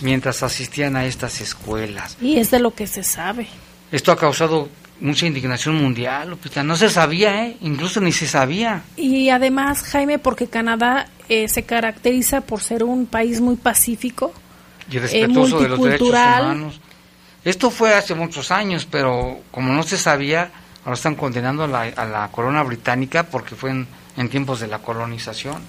mientras 0.00 0.42
asistían 0.42 0.96
a 0.96 1.06
estas 1.06 1.40
escuelas. 1.40 2.18
Y 2.20 2.38
es 2.40 2.50
de 2.50 2.58
lo 2.58 2.74
que 2.74 2.88
se 2.88 3.04
sabe. 3.04 3.46
Esto 3.92 4.10
ha 4.10 4.16
causado 4.16 4.68
mucha 4.98 5.26
indignación 5.26 5.76
mundial, 5.76 6.36
No 6.64 6.74
se 6.74 6.90
sabía, 6.90 7.46
¿eh? 7.46 7.56
Incluso 7.60 8.00
ni 8.00 8.10
se 8.10 8.26
sabía. 8.26 8.82
Y 8.96 9.28
además, 9.28 9.84
Jaime, 9.84 10.18
porque 10.18 10.48
Canadá 10.48 11.06
eh, 11.28 11.46
se 11.46 11.62
caracteriza 11.62 12.40
por 12.40 12.62
ser 12.62 12.82
un 12.82 13.06
país 13.06 13.40
muy 13.40 13.54
pacífico. 13.54 14.32
Y 14.90 14.98
respetuoso 14.98 15.60
de 15.60 15.68
los 15.68 15.80
derechos 15.80 16.08
humanos. 16.08 16.80
Esto 17.46 17.70
fue 17.70 17.94
hace 17.94 18.14
muchos 18.14 18.50
años, 18.50 18.86
pero 18.90 19.38
como 19.50 19.72
no 19.72 19.82
se 19.84 19.96
sabía, 19.96 20.50
ahora 20.84 20.94
están 20.94 21.14
condenando 21.14 21.64
a 21.64 21.68
la, 21.68 22.28
corona 22.30 22.62
británica 22.62 23.22
porque 23.22 23.54
fue 23.54 23.70
en 23.70 24.28
tiempos 24.28 24.60
de 24.60 24.66
la 24.66 24.80
colonización. 24.80 25.62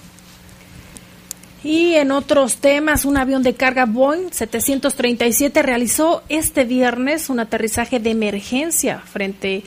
Y 1.62 1.94
en 1.94 2.12
otros 2.12 2.56
temas, 2.56 3.04
un 3.04 3.16
avión 3.16 3.42
de 3.42 3.54
carga 3.54 3.84
Boeing 3.84 4.30
737 4.30 5.62
realizó 5.62 6.22
este 6.28 6.64
viernes 6.64 7.30
un 7.30 7.40
aterrizaje 7.40 7.98
de 7.98 8.10
emergencia 8.10 9.00
frente 9.00 9.64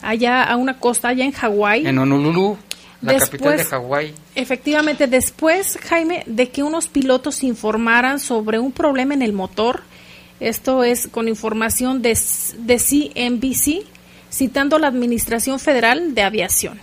allá 0.00 0.42
a 0.44 0.56
una 0.56 0.78
costa, 0.78 1.08
allá 1.08 1.24
en 1.24 1.32
Hawái. 1.32 1.86
En 1.86 1.98
Honolulu, 1.98 2.56
la 3.02 3.18
capital 3.18 3.58
de 3.58 3.64
Hawái. 3.64 4.14
Efectivamente, 4.34 5.06
después, 5.06 5.78
Jaime, 5.82 6.22
de 6.26 6.48
que 6.48 6.62
unos 6.62 6.88
pilotos 6.88 7.42
informaran 7.42 8.18
sobre 8.18 8.58
un 8.58 8.72
problema 8.72 9.12
en 9.12 9.22
el 9.22 9.34
motor, 9.34 9.82
esto 10.40 10.84
es 10.84 11.08
con 11.08 11.28
información 11.28 12.02
de, 12.02 12.18
de 12.58 12.78
CNBC, 12.78 13.86
citando 14.30 14.78
la 14.78 14.88
Administración 14.88 15.58
Federal 15.58 16.14
de 16.14 16.22
Aviación. 16.22 16.78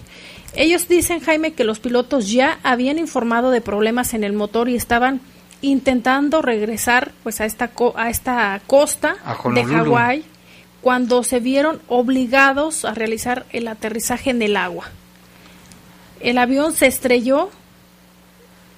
Ellos 0.56 0.88
dicen, 0.88 1.20
Jaime, 1.20 1.54
que 1.54 1.64
los 1.64 1.80
pilotos 1.80 2.32
ya 2.32 2.60
habían 2.64 3.00
informado 3.00 3.52
de 3.52 3.62
problemas 3.62 4.14
en 4.14 4.24
el 4.24 4.34
motor 4.34 4.70
y 4.70 4.76
estaban 4.76 5.22
intentando 5.62 6.42
regresar 6.42 7.12
pues 7.24 7.42
a 7.42 7.46
esta 7.46 7.72
a 7.96 8.10
esta 8.10 8.62
costa 8.68 9.16
de 9.54 9.64
Hawái 9.64 10.24
cuando 10.82 11.24
se 11.24 11.40
vieron 11.40 11.82
obligados 11.88 12.84
a 12.86 12.94
realizar 12.94 13.46
el 13.52 13.68
aterrizaje 13.68 14.30
en 14.32 14.42
el 14.42 14.58
agua. 14.58 14.90
El 16.20 16.38
avión 16.38 16.74
se 16.74 16.88
estrelló 16.88 17.50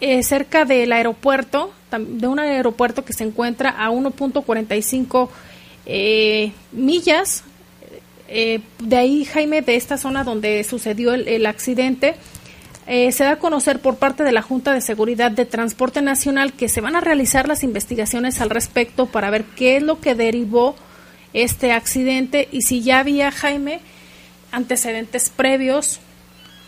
eh, 0.02 0.22
cerca 0.24 0.66
del 0.66 0.92
aeropuerto, 0.92 1.74
de 2.00 2.28
un 2.28 2.40
aeropuerto 2.40 3.06
que 3.06 3.14
se 3.14 3.24
encuentra 3.24 3.72
a 3.72 3.92
1.45 3.92 5.30
eh, 5.86 6.52
millas. 6.72 7.44
Eh, 8.28 8.62
de 8.80 8.98
ahí, 8.98 9.26
Jaime, 9.26 9.62
de 9.62 9.76
esta 9.76 9.98
zona 9.98 10.24
donde 10.24 10.64
sucedió 10.64 11.14
el 11.14 11.46
accidente, 11.46 12.16
eh, 12.88 13.12
se 13.12 13.24
da 13.24 13.32
a 13.32 13.40
conocer 13.40 13.80
por 13.80 13.98
parte 13.98 14.24
de 14.24 14.32
la 14.32 14.44
Junta 14.44 14.72
de 14.72 14.80
Seguridad 14.80 15.32
de 15.32 15.46
Transporte 15.46 16.04
Nacional 16.04 16.54
que 16.54 16.70
se 16.70 16.82
van 16.82 16.96
a 16.96 17.02
realizar 17.02 17.48
las 17.48 17.64
investigaciones 17.64 18.42
al 18.42 18.52
respecto 18.52 19.08
para 19.08 19.32
ver 19.32 19.44
qué 19.44 19.78
es 19.78 19.84
lo 19.84 20.00
que 20.00 20.14
derivó 20.14 20.76
este 21.34 21.72
accidente 21.72 22.48
y 22.52 22.62
si 22.62 22.84
ya 22.84 23.00
había, 23.00 23.32
Jaime, 23.32 23.80
antecedentes 24.52 25.32
previos, 25.32 26.00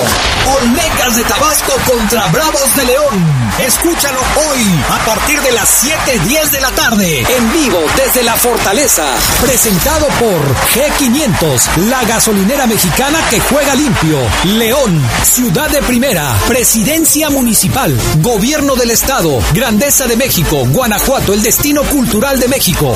Tabasco 1.35 1.73
contra 1.91 2.27
Bravos 2.27 2.75
de 2.77 2.85
León. 2.85 3.51
Escúchalo 3.59 4.19
hoy 4.19 4.63
a 4.89 5.05
partir 5.05 5.41
de 5.41 5.51
las 5.51 5.83
7:10 5.83 6.51
de 6.51 6.61
la 6.61 6.71
tarde 6.71 7.25
en 7.27 7.53
vivo 7.53 7.79
desde 7.97 8.23
la 8.23 8.37
Fortaleza. 8.37 9.03
Presentado 9.41 10.07
por 10.07 10.55
G500, 10.73 11.89
la 11.89 12.03
gasolinera 12.05 12.67
mexicana 12.67 13.19
que 13.29 13.41
juega 13.41 13.75
limpio. 13.75 14.17
León, 14.45 15.01
ciudad 15.23 15.69
de 15.69 15.81
primera, 15.81 16.33
presidencia 16.47 17.29
municipal, 17.29 17.93
gobierno 18.21 18.75
del 18.75 18.91
estado, 18.91 19.39
grandeza 19.53 20.07
de 20.07 20.15
México, 20.15 20.63
Guanajuato, 20.67 21.33
el 21.33 21.43
destino 21.43 21.83
cultural 21.83 22.39
de 22.39 22.47
México. 22.47 22.95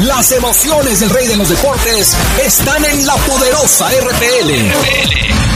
Las 0.00 0.32
emociones 0.32 1.00
del 1.00 1.10
rey 1.10 1.26
de 1.26 1.36
los 1.36 1.48
deportes 1.50 2.16
están 2.42 2.84
en 2.86 3.06
la 3.06 3.16
poderosa 3.16 3.90
RPL. 3.90 5.55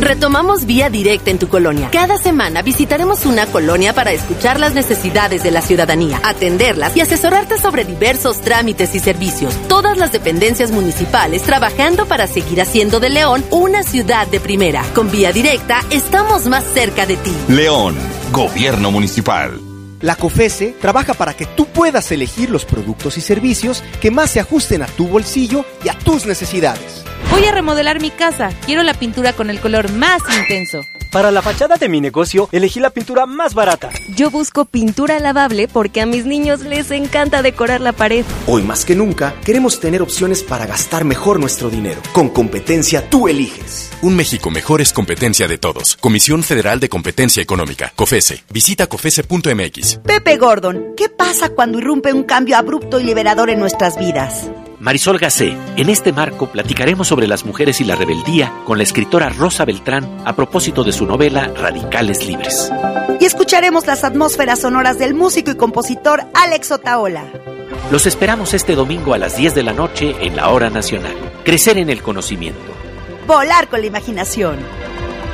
Retomamos 0.00 0.64
Vía 0.64 0.88
Directa 0.88 1.30
en 1.30 1.38
tu 1.38 1.48
colonia. 1.48 1.90
Cada 1.92 2.16
semana 2.16 2.62
visitaremos 2.62 3.26
una 3.26 3.44
colonia 3.46 3.92
para 3.92 4.12
escuchar 4.12 4.58
las 4.58 4.72
necesidades 4.72 5.42
de 5.42 5.50
la 5.50 5.60
ciudadanía, 5.60 6.20
atenderlas 6.24 6.96
y 6.96 7.02
asesorarte 7.02 7.58
sobre 7.58 7.84
diversos 7.84 8.40
trámites 8.40 8.94
y 8.94 8.98
servicios. 8.98 9.54
Todas 9.68 9.98
las 9.98 10.10
dependencias 10.10 10.70
municipales 10.70 11.42
trabajando 11.42 12.06
para 12.06 12.26
seguir 12.26 12.62
haciendo 12.62 12.98
de 12.98 13.10
León 13.10 13.44
una 13.50 13.82
ciudad 13.82 14.26
de 14.26 14.40
primera. 14.40 14.82
Con 14.94 15.10
Vía 15.10 15.32
Directa 15.32 15.82
estamos 15.90 16.46
más 16.46 16.64
cerca 16.64 17.04
de 17.04 17.18
ti. 17.18 17.34
León, 17.48 17.94
Gobierno 18.32 18.90
Municipal. 18.90 19.60
La 20.00 20.16
COFESE 20.16 20.76
trabaja 20.80 21.12
para 21.12 21.34
que 21.34 21.44
tú 21.44 21.66
puedas 21.66 22.10
elegir 22.10 22.48
los 22.48 22.64
productos 22.64 23.18
y 23.18 23.20
servicios 23.20 23.84
que 24.00 24.10
más 24.10 24.30
se 24.30 24.40
ajusten 24.40 24.80
a 24.80 24.86
tu 24.86 25.08
bolsillo 25.08 25.66
y 25.84 25.90
a 25.90 25.92
tus 25.92 26.24
necesidades. 26.24 27.04
Voy 27.30 27.44
a 27.44 27.52
remodelar 27.52 28.00
mi 28.00 28.10
casa. 28.10 28.50
Quiero 28.66 28.82
la 28.82 28.94
pintura 28.94 29.32
con 29.32 29.50
el 29.50 29.60
color 29.60 29.92
más 29.92 30.22
intenso. 30.36 30.82
Para 31.10 31.32
la 31.32 31.42
fachada 31.42 31.76
de 31.76 31.88
mi 31.88 32.00
negocio, 32.00 32.48
elegí 32.52 32.78
la 32.78 32.90
pintura 32.90 33.26
más 33.26 33.52
barata. 33.54 33.90
Yo 34.14 34.30
busco 34.30 34.64
pintura 34.64 35.18
lavable 35.18 35.66
porque 35.66 36.00
a 36.00 36.06
mis 36.06 36.24
niños 36.24 36.60
les 36.60 36.92
encanta 36.92 37.42
decorar 37.42 37.80
la 37.80 37.92
pared. 37.92 38.24
Hoy 38.46 38.62
más 38.62 38.84
que 38.84 38.94
nunca, 38.94 39.34
queremos 39.44 39.80
tener 39.80 40.02
opciones 40.02 40.44
para 40.44 40.66
gastar 40.66 41.04
mejor 41.04 41.40
nuestro 41.40 41.68
dinero. 41.68 42.00
Con 42.12 42.28
competencia, 42.28 43.10
tú 43.10 43.26
eliges. 43.26 43.90
Un 44.02 44.14
México 44.14 44.50
mejor 44.50 44.80
es 44.80 44.92
competencia 44.92 45.48
de 45.48 45.58
todos. 45.58 45.96
Comisión 45.96 46.44
Federal 46.44 46.78
de 46.78 46.88
Competencia 46.88 47.42
Económica. 47.42 47.92
COFESE. 47.96 48.44
Visita 48.50 48.86
COFESE.mx. 48.86 49.98
Pepe 50.04 50.36
Gordon, 50.36 50.94
¿qué 50.96 51.08
pasa 51.08 51.48
cuando 51.48 51.78
irrumpe 51.78 52.12
un 52.12 52.22
cambio 52.22 52.56
abrupto 52.56 53.00
y 53.00 53.04
liberador 53.04 53.50
en 53.50 53.58
nuestras 53.58 53.98
vidas? 53.98 54.48
Marisol 54.80 55.18
Gacé, 55.18 55.54
en 55.76 55.90
este 55.90 56.10
marco 56.10 56.46
platicaremos 56.50 57.06
sobre 57.06 57.28
las 57.28 57.44
mujeres 57.44 57.82
y 57.82 57.84
la 57.84 57.96
rebeldía 57.96 58.50
con 58.64 58.78
la 58.78 58.84
escritora 58.84 59.28
Rosa 59.28 59.66
Beltrán 59.66 60.22
a 60.24 60.34
propósito 60.34 60.84
de 60.84 60.92
su 60.92 61.04
novela 61.04 61.52
Radicales 61.54 62.26
Libres. 62.26 62.72
Y 63.20 63.26
escucharemos 63.26 63.86
las 63.86 64.04
atmósferas 64.04 64.60
sonoras 64.60 64.98
del 64.98 65.12
músico 65.12 65.50
y 65.50 65.56
compositor 65.56 66.22
Alex 66.32 66.70
Otaola. 66.70 67.26
Los 67.92 68.06
esperamos 68.06 68.54
este 68.54 68.74
domingo 68.74 69.12
a 69.12 69.18
las 69.18 69.36
10 69.36 69.54
de 69.54 69.64
la 69.64 69.74
noche 69.74 70.16
en 70.22 70.34
la 70.34 70.48
Hora 70.48 70.70
Nacional. 70.70 71.14
Crecer 71.44 71.76
en 71.76 71.90
el 71.90 72.00
conocimiento. 72.00 72.72
Volar 73.26 73.68
con 73.68 73.82
la 73.82 73.86
imaginación. 73.86 74.56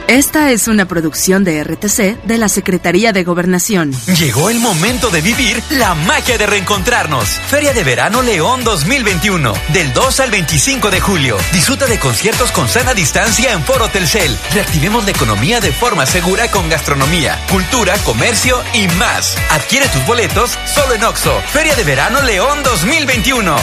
Esta 0.08 0.52
es 0.52 0.68
una 0.68 0.86
producción 0.86 1.42
de 1.42 1.64
RTC 1.64 2.22
de 2.22 2.38
la 2.38 2.48
Secretaría 2.48 3.12
de 3.12 3.24
Gobernación. 3.24 3.90
Llegó 4.16 4.50
el 4.50 4.60
momento 4.60 5.10
de 5.10 5.20
vivir 5.20 5.60
la 5.70 5.96
magia 5.96 6.38
de 6.38 6.46
reencontrarnos. 6.46 7.28
Feria 7.28 7.72
de 7.72 7.82
Verano 7.82 8.22
León 8.22 8.62
2021, 8.62 9.52
del 9.72 9.92
2 9.92 10.20
al 10.20 10.30
25 10.30 10.92
de 10.92 11.00
julio. 11.00 11.36
Disfruta 11.52 11.86
de 11.86 11.98
conciertos 11.98 12.52
con 12.52 12.68
sana 12.68 12.94
distancia 12.94 13.52
en 13.52 13.64
Foro 13.64 13.88
Telcel. 13.88 14.38
Reactivemos 14.54 15.04
la 15.04 15.10
economía 15.10 15.58
de 15.58 15.72
forma 15.72 16.06
segura 16.06 16.48
con 16.52 16.68
gastronomía, 16.68 17.44
cultura, 17.50 17.96
comercio 18.04 18.62
y 18.74 18.86
más. 18.86 19.36
Adquiere 19.50 19.88
tus 19.88 20.06
boletos 20.06 20.56
solo 20.72 20.94
en 20.94 21.02
Oxo. 21.02 21.42
Feria 21.52 21.74
de 21.74 21.82
Verano 21.82 22.22
León 22.22 22.62
2021. 22.62 23.56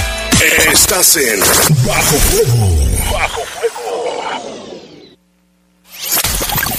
Estás 0.73 1.15
en 1.15 1.39
Bajo 1.85 2.17
Fuego. 2.17 3.13
Bajo 3.13 3.43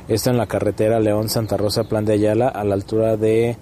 Esto 0.08 0.30
en 0.30 0.36
la 0.36 0.46
carretera 0.46 1.00
León-Santa 1.00 1.56
Rosa, 1.56 1.84
Plan 1.84 2.04
de 2.04 2.14
Ayala, 2.14 2.48
a 2.48 2.64
la 2.64 2.74
altura 2.74 3.16
de, 3.16 3.56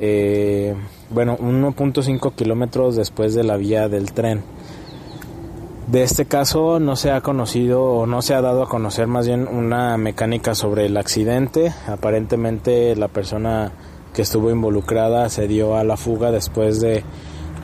eh, 0.00 0.74
bueno, 1.10 1.36
1.5 1.38 2.34
kilómetros 2.34 2.96
después 2.96 3.34
de 3.34 3.44
la 3.44 3.56
vía 3.56 3.88
del 3.88 4.12
tren. 4.12 4.42
De 5.90 6.04
este 6.04 6.24
caso 6.24 6.78
no 6.78 6.94
se 6.94 7.10
ha 7.10 7.20
conocido 7.20 7.82
o 7.82 8.06
no 8.06 8.22
se 8.22 8.34
ha 8.34 8.40
dado 8.40 8.62
a 8.62 8.68
conocer 8.68 9.08
más 9.08 9.26
bien 9.26 9.48
una 9.48 9.96
mecánica 9.96 10.54
sobre 10.54 10.86
el 10.86 10.96
accidente. 10.96 11.72
Aparentemente 11.88 12.94
la 12.94 13.08
persona 13.08 13.72
que 14.14 14.22
estuvo 14.22 14.52
involucrada 14.52 15.28
se 15.30 15.48
dio 15.48 15.74
a 15.74 15.82
la 15.82 15.96
fuga 15.96 16.30
después 16.30 16.80
de, 16.80 17.02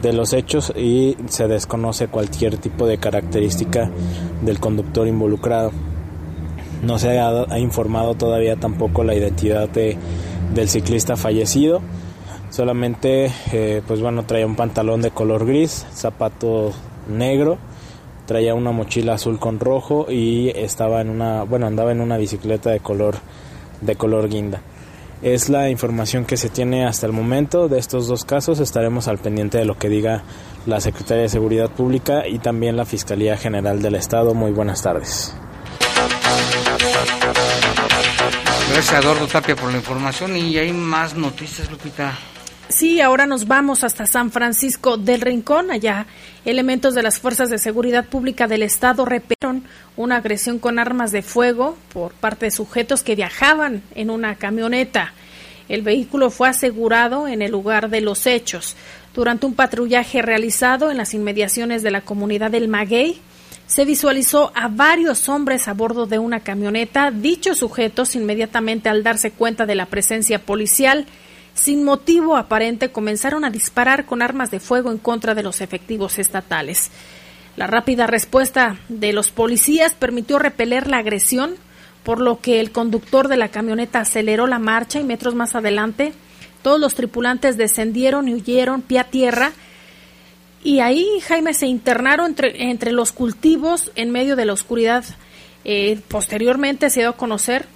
de 0.02 0.12
los 0.12 0.32
hechos 0.32 0.72
y 0.74 1.16
se 1.28 1.46
desconoce 1.46 2.08
cualquier 2.08 2.56
tipo 2.56 2.88
de 2.88 2.98
característica 2.98 3.92
del 4.42 4.58
conductor 4.58 5.06
involucrado. 5.06 5.70
No 6.82 6.98
se 6.98 7.20
ha, 7.20 7.58
informado 7.60 8.16
todavía 8.16 8.56
tampoco 8.56 9.04
la 9.04 9.14
identidad 9.14 9.68
de, 9.68 9.96
del 10.52 10.68
ciclista 10.68 11.14
fallecido. 11.14 11.80
Solamente, 12.50 13.30
eh, 13.52 13.82
pues 13.86 14.00
bueno, 14.00 14.24
traía 14.24 14.46
un 14.46 14.56
pantalón 14.56 15.00
de 15.00 15.12
color 15.12 15.46
gris, 15.46 15.86
zapato 15.92 16.72
negro 17.08 17.58
traía 18.26 18.54
una 18.54 18.72
mochila 18.72 19.14
azul 19.14 19.38
con 19.38 19.58
rojo 19.60 20.06
y 20.10 20.50
estaba 20.50 21.00
en 21.00 21.08
una, 21.08 21.44
bueno, 21.44 21.66
andaba 21.66 21.92
en 21.92 22.00
una 22.00 22.16
bicicleta 22.16 22.70
de 22.70 22.80
color 22.80 23.16
de 23.80 23.96
color 23.96 24.28
guinda. 24.28 24.60
Es 25.22 25.48
la 25.48 25.70
información 25.70 26.24
que 26.26 26.36
se 26.36 26.50
tiene 26.50 26.86
hasta 26.86 27.06
el 27.06 27.12
momento 27.12 27.68
de 27.68 27.78
estos 27.78 28.06
dos 28.06 28.24
casos. 28.24 28.60
Estaremos 28.60 29.08
al 29.08 29.18
pendiente 29.18 29.58
de 29.58 29.64
lo 29.64 29.78
que 29.78 29.88
diga 29.88 30.22
la 30.66 30.80
Secretaría 30.80 31.22
de 31.22 31.28
Seguridad 31.28 31.70
Pública 31.70 32.26
y 32.28 32.38
también 32.38 32.76
la 32.76 32.84
Fiscalía 32.84 33.36
General 33.36 33.80
del 33.80 33.94
Estado. 33.94 34.34
Muy 34.34 34.52
buenas 34.52 34.82
tardes. 34.82 35.34
Gracias 38.72 39.02
Eduardo 39.02 39.26
Tapia 39.26 39.56
por 39.56 39.70
la 39.70 39.78
información 39.78 40.36
y 40.36 40.58
hay 40.58 40.72
más 40.72 41.14
noticias, 41.14 41.70
Lupita. 41.70 42.12
Sí, 42.68 43.00
ahora 43.00 43.26
nos 43.26 43.46
vamos 43.46 43.85
hasta 43.85 44.07
San 44.07 44.33
Francisco 44.33 44.96
del 44.96 45.20
Rincón. 45.20 45.70
Allá, 45.70 46.07
elementos 46.44 46.94
de 46.94 47.02
las 47.05 47.20
Fuerzas 47.20 47.48
de 47.48 47.59
Seguridad 47.59 48.07
Pública 48.07 48.48
del 48.48 48.64
Estado 48.64 49.05
repetieron 49.05 49.62
una 49.96 50.16
agresión 50.16 50.59
con 50.59 50.81
armas 50.81 51.12
de 51.12 51.22
fuego 51.22 51.79
por 51.92 52.12
parte 52.12 52.46
de 52.46 52.50
sujetos 52.50 53.05
que 53.05 53.14
viajaban 53.14 53.83
en 53.94 54.11
una 54.11 54.35
camioneta. 54.35 55.12
El 55.68 55.83
vehículo 55.83 56.31
fue 56.31 56.48
asegurado 56.48 57.29
en 57.29 57.40
el 57.40 57.52
lugar 57.52 57.88
de 57.88 58.00
los 58.00 58.26
hechos. 58.26 58.74
Durante 59.14 59.46
un 59.46 59.55
patrullaje 59.55 60.20
realizado 60.20 60.90
en 60.90 60.96
las 60.96 61.14
inmediaciones 61.14 61.85
de 61.85 61.92
la 61.92 62.00
comunidad 62.00 62.50
del 62.50 62.66
Maguey, 62.66 63.20
se 63.68 63.85
visualizó 63.85 64.50
a 64.57 64.66
varios 64.66 65.29
hombres 65.29 65.68
a 65.68 65.72
bordo 65.72 66.07
de 66.07 66.18
una 66.18 66.40
camioneta. 66.40 67.12
Dichos 67.12 67.59
sujetos, 67.59 68.16
inmediatamente 68.16 68.88
al 68.88 69.05
darse 69.05 69.31
cuenta 69.31 69.66
de 69.66 69.76
la 69.76 69.87
presencia 69.87 70.40
policial, 70.40 71.07
sin 71.57 71.83
motivo 71.83 72.37
aparente, 72.37 72.92
comenzaron 72.92 73.45
a 73.45 73.51
disparar 73.51 74.07
con 74.07 74.23
armas 74.23 74.53
de 74.53 74.61
fuego 74.61 74.92
en 74.92 74.99
contra 74.99 75.35
de 75.35 75.42
los 75.42 75.61
efectivos 75.61 76.21
estatales. 76.21 76.92
La 77.57 77.66
rápida 77.66 78.07
respuesta 78.07 78.77
de 78.88 79.12
los 79.12 79.33
policías 79.33 79.95
permitió 79.95 80.38
repeler 80.38 80.87
la 80.87 80.99
agresión, 80.99 81.57
por 82.05 82.21
lo 82.21 82.40
que 82.40 82.61
el 82.61 82.71
conductor 82.71 83.27
de 83.27 83.37
la 83.37 83.49
camioneta 83.49 83.99
aceleró 83.99 84.47
la 84.47 84.61
marcha 84.61 85.01
y 85.01 85.05
metros 85.05 85.35
más 85.35 85.57
adelante 85.57 86.12
todos 86.66 86.81
los 86.81 86.97
tripulantes 86.97 87.57
descendieron 87.57 88.27
y 88.27 88.35
huyeron 88.35 88.83
pie 88.83 88.99
a 88.99 89.05
tierra. 89.05 89.53
Y 90.64 90.81
ahí, 90.81 91.07
Jaime, 91.25 91.55
se 91.55 91.69
internaron 91.69 92.27
entre, 92.27 92.71
entre 92.71 92.90
los 92.90 93.12
cultivos 93.12 93.92
en 93.95 94.11
medio 94.11 94.35
de 94.35 94.47
la 94.47 94.53
oscuridad. 94.53 95.05
Eh, 95.64 96.01
posteriormente 96.09 96.90
se 96.90 97.03
dio 97.03 97.11
a 97.11 97.16
conocer 97.16 97.66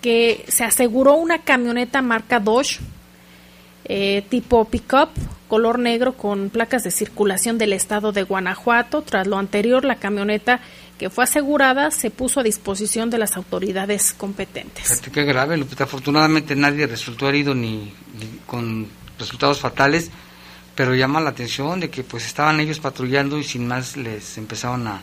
que 0.00 0.44
se 0.46 0.62
aseguró 0.62 1.14
una 1.14 1.40
camioneta 1.40 2.00
marca 2.00 2.38
Dodge 2.38 2.78
eh, 3.88 4.22
tipo 4.28 4.64
pickup 4.66 5.10
color 5.48 5.78
negro 5.78 6.12
con 6.12 6.50
placas 6.50 6.84
de 6.84 6.90
circulación 6.90 7.58
del 7.58 7.72
estado 7.72 8.12
de 8.12 8.22
Guanajuato. 8.22 9.02
Tras 9.02 9.26
lo 9.26 9.38
anterior, 9.38 9.84
la 9.84 9.96
camioneta 9.96 10.60
que 10.98 11.10
fue 11.10 11.24
asegurada 11.24 11.90
se 11.90 12.10
puso 12.10 12.40
a 12.40 12.42
disposición 12.42 13.08
de 13.10 13.18
las 13.18 13.36
autoridades 13.36 14.12
competentes. 14.12 15.00
Qué 15.00 15.24
grave, 15.24 15.56
Lupita. 15.56 15.84
Afortunadamente 15.84 16.54
nadie 16.54 16.86
resultó 16.86 17.28
herido 17.28 17.54
ni, 17.54 17.92
ni 18.18 18.40
con 18.46 18.86
resultados 19.18 19.60
fatales, 19.60 20.10
pero 20.74 20.94
llama 20.94 21.20
la 21.20 21.30
atención 21.30 21.80
de 21.80 21.90
que 21.90 22.04
pues 22.04 22.26
estaban 22.26 22.60
ellos 22.60 22.78
patrullando 22.78 23.38
y 23.38 23.44
sin 23.44 23.66
más 23.66 23.96
les 23.96 24.38
empezaron 24.38 24.86
a, 24.86 25.00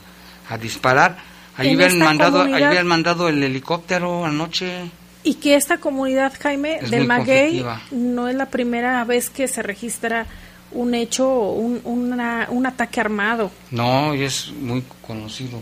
a 0.50 0.58
disparar. 0.58 1.18
Ahí 1.58 1.74
habían, 1.74 2.00
mandado, 2.00 2.42
ahí 2.42 2.64
habían 2.64 2.88
mandado 2.88 3.30
el 3.30 3.42
helicóptero 3.42 4.26
anoche. 4.26 4.92
Y 5.26 5.34
que 5.36 5.56
esta 5.56 5.80
comunidad, 5.80 6.34
Jaime, 6.40 6.78
Es 6.82 6.92
del 6.92 7.06
Maguey, 7.08 7.62
conflictiva. 7.64 7.82
no 7.92 8.28
es 8.30 8.36
la 8.36 8.46
primera 8.46 9.04
vez 9.04 9.30
que 9.30 9.48
se 9.48 9.62
registra 9.64 10.26
un 10.72 10.94
hecho, 10.94 11.28
un, 11.52 11.82
una- 11.84 12.48
un 12.50 12.66
ataque 12.66 13.02
armado. 13.02 13.52
No, 13.72 14.14
es 14.14 14.52
muy 14.52 14.84
conocido. 15.02 15.62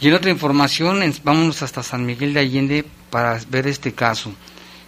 Y 0.00 0.08
en 0.08 0.14
otra 0.14 0.30
información, 0.30 1.02
en- 1.02 1.14
vámonos 1.22 1.62
hasta 1.62 1.82
San 1.82 2.04
Miguel 2.06 2.32
de 2.34 2.40
Allende 2.40 2.84
para 3.10 3.38
ver 3.50 3.66
este 3.66 3.92
caso. 3.92 4.32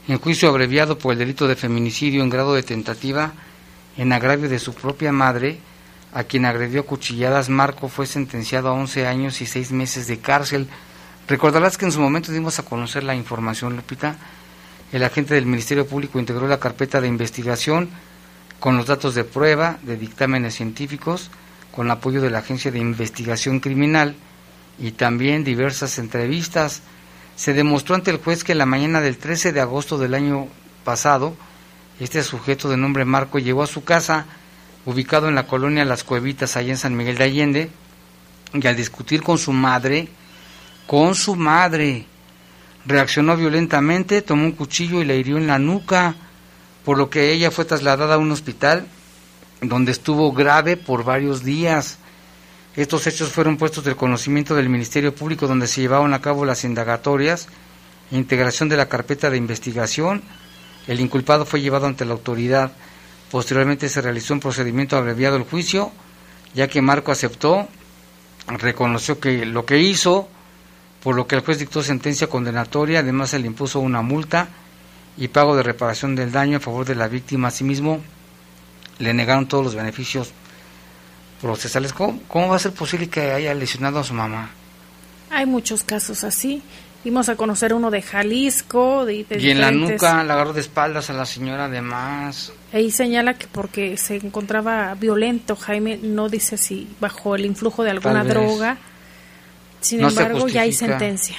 En 0.08 0.18
juicio 0.18 0.48
abreviado 0.48 0.96
por 0.98 1.12
el 1.12 1.18
delito 1.18 1.46
de 1.46 1.54
feminicidio 1.56 2.22
en 2.22 2.30
grado 2.30 2.54
de 2.54 2.62
tentativa, 2.62 3.32
en 3.98 4.12
agravio 4.12 4.48
de 4.48 4.58
su 4.58 4.72
propia 4.74 5.12
madre, 5.12 5.58
a 6.14 6.24
quien 6.24 6.44
agredió 6.46 6.86
cuchilladas, 6.86 7.48
Marco 7.50 7.88
fue 7.88 8.06
sentenciado 8.06 8.68
a 8.68 8.72
11 8.72 9.06
años 9.06 9.40
y 9.42 9.46
6 9.46 9.70
meses 9.72 10.06
de 10.06 10.18
cárcel. 10.18 10.66
Recordarás 11.28 11.76
que 11.76 11.84
en 11.84 11.92
su 11.92 12.00
momento 12.00 12.30
dimos 12.30 12.58
a 12.58 12.62
conocer 12.62 13.02
la 13.02 13.16
información, 13.16 13.74
Lupita. 13.74 14.16
El 14.92 15.02
agente 15.02 15.34
del 15.34 15.46
Ministerio 15.46 15.86
Público 15.86 16.20
integró 16.20 16.46
la 16.46 16.60
carpeta 16.60 17.00
de 17.00 17.08
investigación 17.08 17.90
con 18.60 18.76
los 18.76 18.86
datos 18.86 19.16
de 19.16 19.24
prueba, 19.24 19.78
de 19.82 19.96
dictámenes 19.96 20.54
científicos, 20.54 21.30
con 21.72 21.90
apoyo 21.90 22.22
de 22.22 22.30
la 22.30 22.38
Agencia 22.38 22.70
de 22.70 22.78
Investigación 22.78 23.58
Criminal 23.58 24.14
y 24.78 24.92
también 24.92 25.42
diversas 25.42 25.98
entrevistas. 25.98 26.82
Se 27.34 27.52
demostró 27.52 27.96
ante 27.96 28.12
el 28.12 28.18
juez 28.18 28.44
que 28.44 28.54
la 28.54 28.64
mañana 28.64 29.00
del 29.00 29.18
13 29.18 29.52
de 29.52 29.60
agosto 29.60 29.98
del 29.98 30.14
año 30.14 30.46
pasado, 30.84 31.36
este 31.98 32.22
sujeto 32.22 32.68
de 32.68 32.76
nombre 32.76 33.04
Marco 33.04 33.40
llegó 33.40 33.64
a 33.64 33.66
su 33.66 33.82
casa, 33.82 34.26
ubicado 34.84 35.28
en 35.28 35.34
la 35.34 35.48
colonia 35.48 35.84
Las 35.84 36.04
Cuevitas, 36.04 36.56
allá 36.56 36.70
en 36.70 36.78
San 36.78 36.96
Miguel 36.96 37.18
de 37.18 37.24
Allende, 37.24 37.70
y 38.54 38.64
al 38.66 38.76
discutir 38.76 39.22
con 39.22 39.38
su 39.38 39.52
madre, 39.52 40.08
con 40.86 41.14
su 41.14 41.34
madre, 41.34 42.06
reaccionó 42.86 43.36
violentamente, 43.36 44.22
tomó 44.22 44.44
un 44.44 44.52
cuchillo 44.52 45.02
y 45.02 45.04
la 45.04 45.14
hirió 45.14 45.36
en 45.36 45.46
la 45.46 45.58
nuca, 45.58 46.14
por 46.84 46.96
lo 46.96 47.10
que 47.10 47.32
ella 47.32 47.50
fue 47.50 47.64
trasladada 47.64 48.14
a 48.14 48.18
un 48.18 48.30
hospital 48.30 48.86
donde 49.60 49.92
estuvo 49.92 50.32
grave 50.32 50.76
por 50.76 51.04
varios 51.04 51.42
días. 51.42 51.98
Estos 52.76 53.06
hechos 53.06 53.30
fueron 53.30 53.56
puestos 53.56 53.84
del 53.84 53.96
conocimiento 53.96 54.54
del 54.54 54.68
Ministerio 54.68 55.14
Público 55.14 55.46
donde 55.46 55.66
se 55.66 55.80
llevaron 55.80 56.14
a 56.14 56.20
cabo 56.20 56.44
las 56.44 56.64
indagatorias, 56.64 57.48
integración 58.10 58.68
de 58.68 58.76
la 58.76 58.88
carpeta 58.88 59.30
de 59.30 59.38
investigación. 59.38 60.22
El 60.86 61.00
inculpado 61.00 61.46
fue 61.46 61.60
llevado 61.60 61.86
ante 61.86 62.04
la 62.04 62.12
autoridad. 62.12 62.72
Posteriormente 63.30 63.88
se 63.88 64.02
realizó 64.02 64.34
un 64.34 64.40
procedimiento 64.40 64.96
abreviado 64.96 65.36
al 65.36 65.42
juicio, 65.42 65.90
ya 66.54 66.68
que 66.68 66.82
Marco 66.82 67.10
aceptó, 67.10 67.66
reconoció 68.46 69.18
que 69.18 69.44
lo 69.46 69.64
que 69.66 69.80
hizo, 69.80 70.28
por 71.06 71.14
lo 71.14 71.28
que 71.28 71.36
el 71.36 71.42
juez 71.42 71.60
dictó 71.60 71.84
sentencia 71.84 72.26
condenatoria, 72.26 72.98
además 72.98 73.30
se 73.30 73.38
le 73.38 73.46
impuso 73.46 73.78
una 73.78 74.02
multa 74.02 74.48
y 75.16 75.28
pago 75.28 75.54
de 75.54 75.62
reparación 75.62 76.16
del 76.16 76.32
daño 76.32 76.56
a 76.56 76.60
favor 76.60 76.84
de 76.84 76.96
la 76.96 77.06
víctima. 77.06 77.46
Asimismo, 77.46 78.00
le 78.98 79.14
negaron 79.14 79.46
todos 79.46 79.62
los 79.62 79.76
beneficios 79.76 80.32
procesales. 81.40 81.92
¿Cómo, 81.92 82.20
cómo 82.26 82.48
va 82.48 82.56
a 82.56 82.58
ser 82.58 82.72
posible 82.72 83.08
que 83.08 83.30
haya 83.30 83.54
lesionado 83.54 84.00
a 84.00 84.02
su 84.02 84.14
mamá? 84.14 84.50
Hay 85.30 85.46
muchos 85.46 85.84
casos 85.84 86.24
así. 86.24 86.60
Vimos 87.04 87.28
a 87.28 87.36
conocer 87.36 87.72
uno 87.72 87.92
de 87.92 88.02
Jalisco. 88.02 89.04
De, 89.04 89.22
de 89.22 89.40
Y 89.40 89.50
en 89.50 89.60
la 89.60 89.70
nuca 89.70 90.24
la 90.24 90.34
agarró 90.34 90.54
de 90.54 90.60
espaldas 90.60 91.08
a 91.08 91.12
la 91.12 91.24
señora 91.24 91.66
además. 91.66 92.52
Ahí 92.72 92.90
señala 92.90 93.34
que 93.34 93.46
porque 93.46 93.96
se 93.96 94.16
encontraba 94.16 94.92
violento, 94.94 95.54
Jaime 95.54 96.00
no 96.02 96.28
dice 96.28 96.58
si 96.58 96.88
bajo 96.98 97.36
el 97.36 97.46
influjo 97.46 97.84
de 97.84 97.90
alguna 97.90 98.24
droga. 98.24 98.78
Sin 99.86 100.00
No 100.00 100.10
se 100.10 100.20
embargo, 100.20 100.48
ya 100.48 100.62
hay 100.62 100.72
sentencia. 100.72 101.36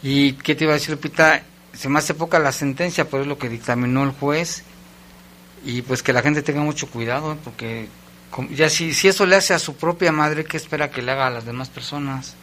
¿Y 0.00 0.34
qué 0.34 0.54
te 0.54 0.62
iba 0.62 0.72
a 0.72 0.74
decir, 0.74 0.90
Lupita? 0.90 1.42
Se 1.72 1.88
me 1.88 1.98
hace 1.98 2.14
poca 2.14 2.38
la 2.38 2.52
sentencia, 2.52 3.08
pero 3.10 3.22
es 3.22 3.28
lo 3.28 3.36
que 3.36 3.48
dictaminó 3.48 4.04
el 4.04 4.12
juez. 4.12 4.62
Y 5.64 5.82
pues 5.82 6.04
que 6.04 6.12
la 6.12 6.22
gente 6.22 6.42
tenga 6.42 6.60
mucho 6.60 6.88
cuidado, 6.88 7.36
porque 7.42 7.88
ya 8.50 8.70
si, 8.70 8.94
si 8.94 9.08
eso 9.08 9.26
le 9.26 9.34
hace 9.34 9.54
a 9.54 9.58
su 9.58 9.74
propia 9.74 10.12
madre, 10.12 10.44
¿qué 10.44 10.56
espera 10.56 10.90
que 10.90 11.02
le 11.02 11.10
haga 11.10 11.26
a 11.26 11.30
las 11.30 11.46
demás 11.46 11.68
personas? 11.68 12.36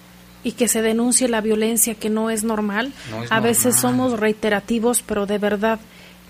Y 0.43 0.53
que 0.53 0.67
se 0.67 0.81
denuncie 0.81 1.29
la 1.29 1.39
violencia 1.39 1.95
que 1.95 2.09
no 2.09 2.29
es 2.29 2.43
normal. 2.43 2.91
No 3.09 3.23
es 3.23 3.31
a 3.31 3.39
veces 3.39 3.75
normal. 3.75 3.81
somos 3.81 4.19
reiterativos, 4.19 5.01
pero 5.01 5.27
de 5.27 5.37
verdad 5.37 5.79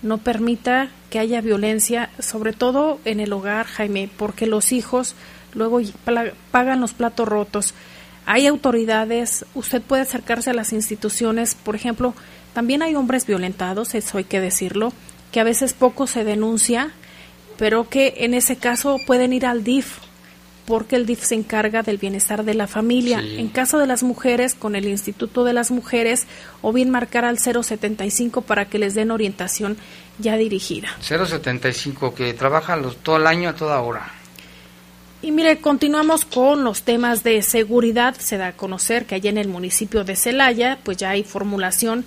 no 0.02 0.18
permita 0.18 0.90
que 1.10 1.18
haya 1.18 1.40
violencia, 1.40 2.10
sobre 2.20 2.52
todo 2.52 3.00
en 3.04 3.18
el 3.18 3.32
hogar, 3.32 3.66
Jaime, 3.66 4.08
porque 4.16 4.46
los 4.46 4.70
hijos 4.70 5.16
luego 5.54 5.80
pagan 6.50 6.80
los 6.80 6.92
platos 6.92 7.26
rotos. 7.26 7.74
Hay 8.26 8.46
autoridades, 8.46 9.44
usted 9.54 9.82
puede 9.82 10.02
acercarse 10.02 10.50
a 10.50 10.54
las 10.54 10.72
instituciones, 10.72 11.54
por 11.54 11.74
ejemplo, 11.74 12.14
también 12.54 12.82
hay 12.82 12.94
hombres 12.94 13.26
violentados, 13.26 13.94
eso 13.94 14.18
hay 14.18 14.24
que 14.24 14.40
decirlo, 14.40 14.92
que 15.32 15.40
a 15.40 15.44
veces 15.44 15.72
poco 15.72 16.06
se 16.06 16.24
denuncia, 16.24 16.90
pero 17.56 17.88
que 17.88 18.14
en 18.18 18.34
ese 18.34 18.56
caso 18.56 18.98
pueden 19.06 19.32
ir 19.32 19.46
al 19.46 19.64
DIF, 19.64 19.98
porque 20.66 20.96
el 20.96 21.06
DIF 21.06 21.22
se 21.24 21.34
encarga 21.34 21.82
del 21.82 21.98
bienestar 21.98 22.44
de 22.44 22.54
la 22.54 22.66
familia. 22.66 23.20
Sí. 23.20 23.36
En 23.38 23.48
caso 23.48 23.78
de 23.78 23.86
las 23.86 24.02
mujeres, 24.02 24.54
con 24.54 24.76
el 24.76 24.86
Instituto 24.86 25.44
de 25.44 25.52
las 25.52 25.70
Mujeres, 25.70 26.26
o 26.60 26.72
bien 26.72 26.90
marcar 26.90 27.24
al 27.24 27.38
075 27.38 28.42
para 28.42 28.66
que 28.66 28.78
les 28.78 28.94
den 28.94 29.10
orientación 29.10 29.76
ya 30.18 30.36
dirigida. 30.36 30.88
075, 31.00 32.14
que 32.14 32.32
trabaja 32.34 32.76
los, 32.76 32.96
todo 32.98 33.16
el 33.16 33.26
año 33.26 33.48
a 33.48 33.54
toda 33.54 33.80
hora. 33.80 34.21
Y 35.24 35.30
mire, 35.30 35.58
continuamos 35.58 36.24
con 36.24 36.64
los 36.64 36.82
temas 36.82 37.22
de 37.22 37.42
seguridad. 37.42 38.16
Se 38.18 38.38
da 38.38 38.48
a 38.48 38.52
conocer 38.54 39.06
que 39.06 39.14
allá 39.14 39.30
en 39.30 39.38
el 39.38 39.46
municipio 39.46 40.02
de 40.02 40.16
Celaya, 40.16 40.80
pues 40.82 40.96
ya 40.96 41.10
hay 41.10 41.22
formulación 41.22 42.04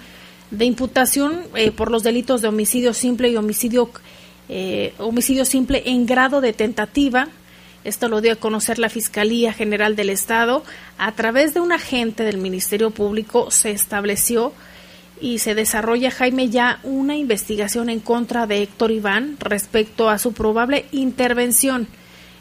de 0.52 0.66
imputación 0.66 1.44
eh, 1.56 1.72
por 1.72 1.92
los 1.92 2.04
delitos 2.04 2.42
de 2.42 2.50
homicidio 2.50 2.94
simple 2.94 3.30
y 3.30 3.38
homicidio, 3.38 3.90
eh, 4.50 4.94
homicidio 4.98 5.46
simple 5.46 5.84
en 5.86 6.06
grado 6.06 6.42
de 6.42 6.52
tentativa. 6.52 7.30
Esto 7.86 8.10
lo 8.10 8.20
dio 8.20 8.34
a 8.34 8.36
conocer 8.36 8.80
la 8.80 8.90
Fiscalía 8.90 9.54
General 9.54 9.96
del 9.96 10.10
Estado. 10.10 10.66
A 10.98 11.14
través 11.14 11.54
de 11.54 11.62
un 11.62 11.72
agente 11.72 12.24
del 12.24 12.38
Ministerio 12.38 12.92
Público 12.92 13.50
se 13.50 13.72
estableció 13.72 14.52
y 15.22 15.40
se 15.40 15.56
desarrolla, 15.56 16.12
Jaime, 16.12 16.50
ya 16.50 16.82
una 16.84 17.16
investigación 17.16 17.90
en 17.90 18.02
contra 18.02 18.46
de 18.46 18.62
Héctor 18.62 18.92
Iván 18.92 19.38
respecto 19.40 20.10
a 20.10 20.20
su 20.20 20.34
probable 20.34 20.86
intervención 20.92 21.88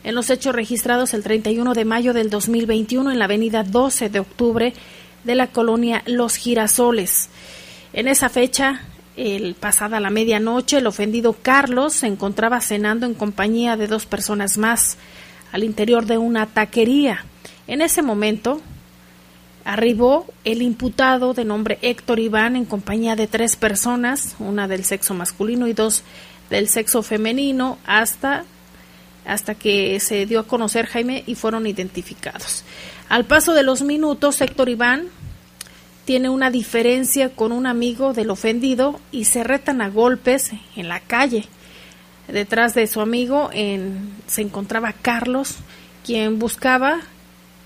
en 0.04 0.14
los 0.14 0.30
hechos 0.30 0.54
registrados 0.54 1.14
el 1.14 1.22
31 1.22 1.72
de 1.72 1.84
mayo 1.84 2.12
del 2.12 2.30
2021 2.30 3.10
en 3.10 3.18
la 3.18 3.24
avenida 3.24 3.64
12 3.64 4.10
de 4.10 4.20
octubre 4.20 4.74
de 5.24 5.34
la 5.34 5.48
colonia 5.48 6.02
Los 6.06 6.36
Girasoles. 6.36 7.30
En 7.94 8.06
esa 8.06 8.28
fecha, 8.28 8.82
el 9.16 9.54
pasada 9.54 10.00
la 10.00 10.10
medianoche, 10.10 10.78
el 10.78 10.86
ofendido 10.86 11.34
Carlos 11.40 11.94
se 11.94 12.06
encontraba 12.06 12.60
cenando 12.60 13.06
en 13.06 13.14
compañía 13.14 13.76
de 13.76 13.86
dos 13.86 14.04
personas 14.04 14.58
más 14.58 14.98
al 15.52 15.64
interior 15.64 16.04
de 16.04 16.18
una 16.18 16.46
taquería. 16.46 17.24
En 17.66 17.80
ese 17.80 18.02
momento, 18.02 18.60
arribó 19.64 20.26
el 20.44 20.60
imputado 20.60 21.32
de 21.32 21.46
nombre 21.46 21.78
Héctor 21.80 22.18
Iván 22.18 22.56
en 22.56 22.66
compañía 22.66 23.16
de 23.16 23.26
tres 23.26 23.56
personas, 23.56 24.36
una 24.38 24.68
del 24.68 24.84
sexo 24.84 25.14
masculino 25.14 25.66
y 25.66 25.72
dos 25.72 26.02
del 26.50 26.68
sexo 26.68 27.02
femenino, 27.02 27.78
hasta 27.86 28.44
hasta 29.26 29.54
que 29.54 29.98
se 30.00 30.26
dio 30.26 30.40
a 30.40 30.46
conocer 30.46 30.86
Jaime 30.86 31.24
y 31.26 31.34
fueron 31.34 31.66
identificados. 31.66 32.64
Al 33.08 33.24
paso 33.24 33.52
de 33.54 33.62
los 33.62 33.82
minutos, 33.82 34.40
Héctor 34.40 34.68
Iván 34.68 35.06
tiene 36.04 36.28
una 36.28 36.50
diferencia 36.50 37.30
con 37.30 37.52
un 37.52 37.66
amigo 37.66 38.12
del 38.12 38.30
ofendido 38.30 39.00
y 39.10 39.24
se 39.24 39.42
retan 39.44 39.80
a 39.80 39.88
golpes 39.88 40.50
en 40.76 40.88
la 40.88 41.00
calle. 41.00 41.46
Detrás 42.28 42.74
de 42.74 42.86
su 42.86 43.00
amigo 43.00 43.50
en- 43.52 44.10
se 44.26 44.42
encontraba 44.42 44.92
Carlos, 44.92 45.56
quien 46.04 46.38
buscaba 46.38 47.00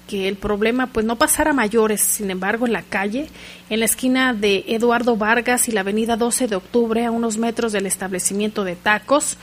que 0.08 0.26
el 0.26 0.36
problema 0.36 0.86
pues 0.86 1.04
no 1.04 1.16
pasara 1.16 1.50
a 1.50 1.54
mayores. 1.54 2.00
Sin 2.00 2.30
embargo, 2.30 2.66
en 2.66 2.72
la 2.72 2.82
calle, 2.82 3.28
en 3.70 3.80
la 3.80 3.84
esquina 3.84 4.32
de 4.34 4.64
Eduardo 4.68 5.16
Vargas 5.16 5.68
y 5.68 5.72
la 5.72 5.80
avenida 5.80 6.16
12 6.16 6.46
de 6.48 6.56
octubre, 6.56 7.04
a 7.04 7.10
unos 7.10 7.36
metros 7.36 7.72
del 7.72 7.86
establecimiento 7.86 8.64
de 8.64 8.74
tacos, 8.74 9.36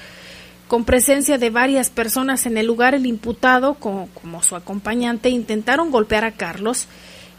con 0.68 0.84
presencia 0.84 1.38
de 1.38 1.49
varias 1.49 1.89
personas 1.89 2.45
en 2.45 2.57
el 2.57 2.66
lugar, 2.66 2.95
el 2.95 3.05
imputado, 3.05 3.76
co- 3.76 4.09
como, 4.20 4.41
su 4.41 4.55
acompañante, 4.55 5.30
intentaron 5.30 5.91
golpear 5.91 6.24
a 6.26 6.32
Carlos 6.32 6.88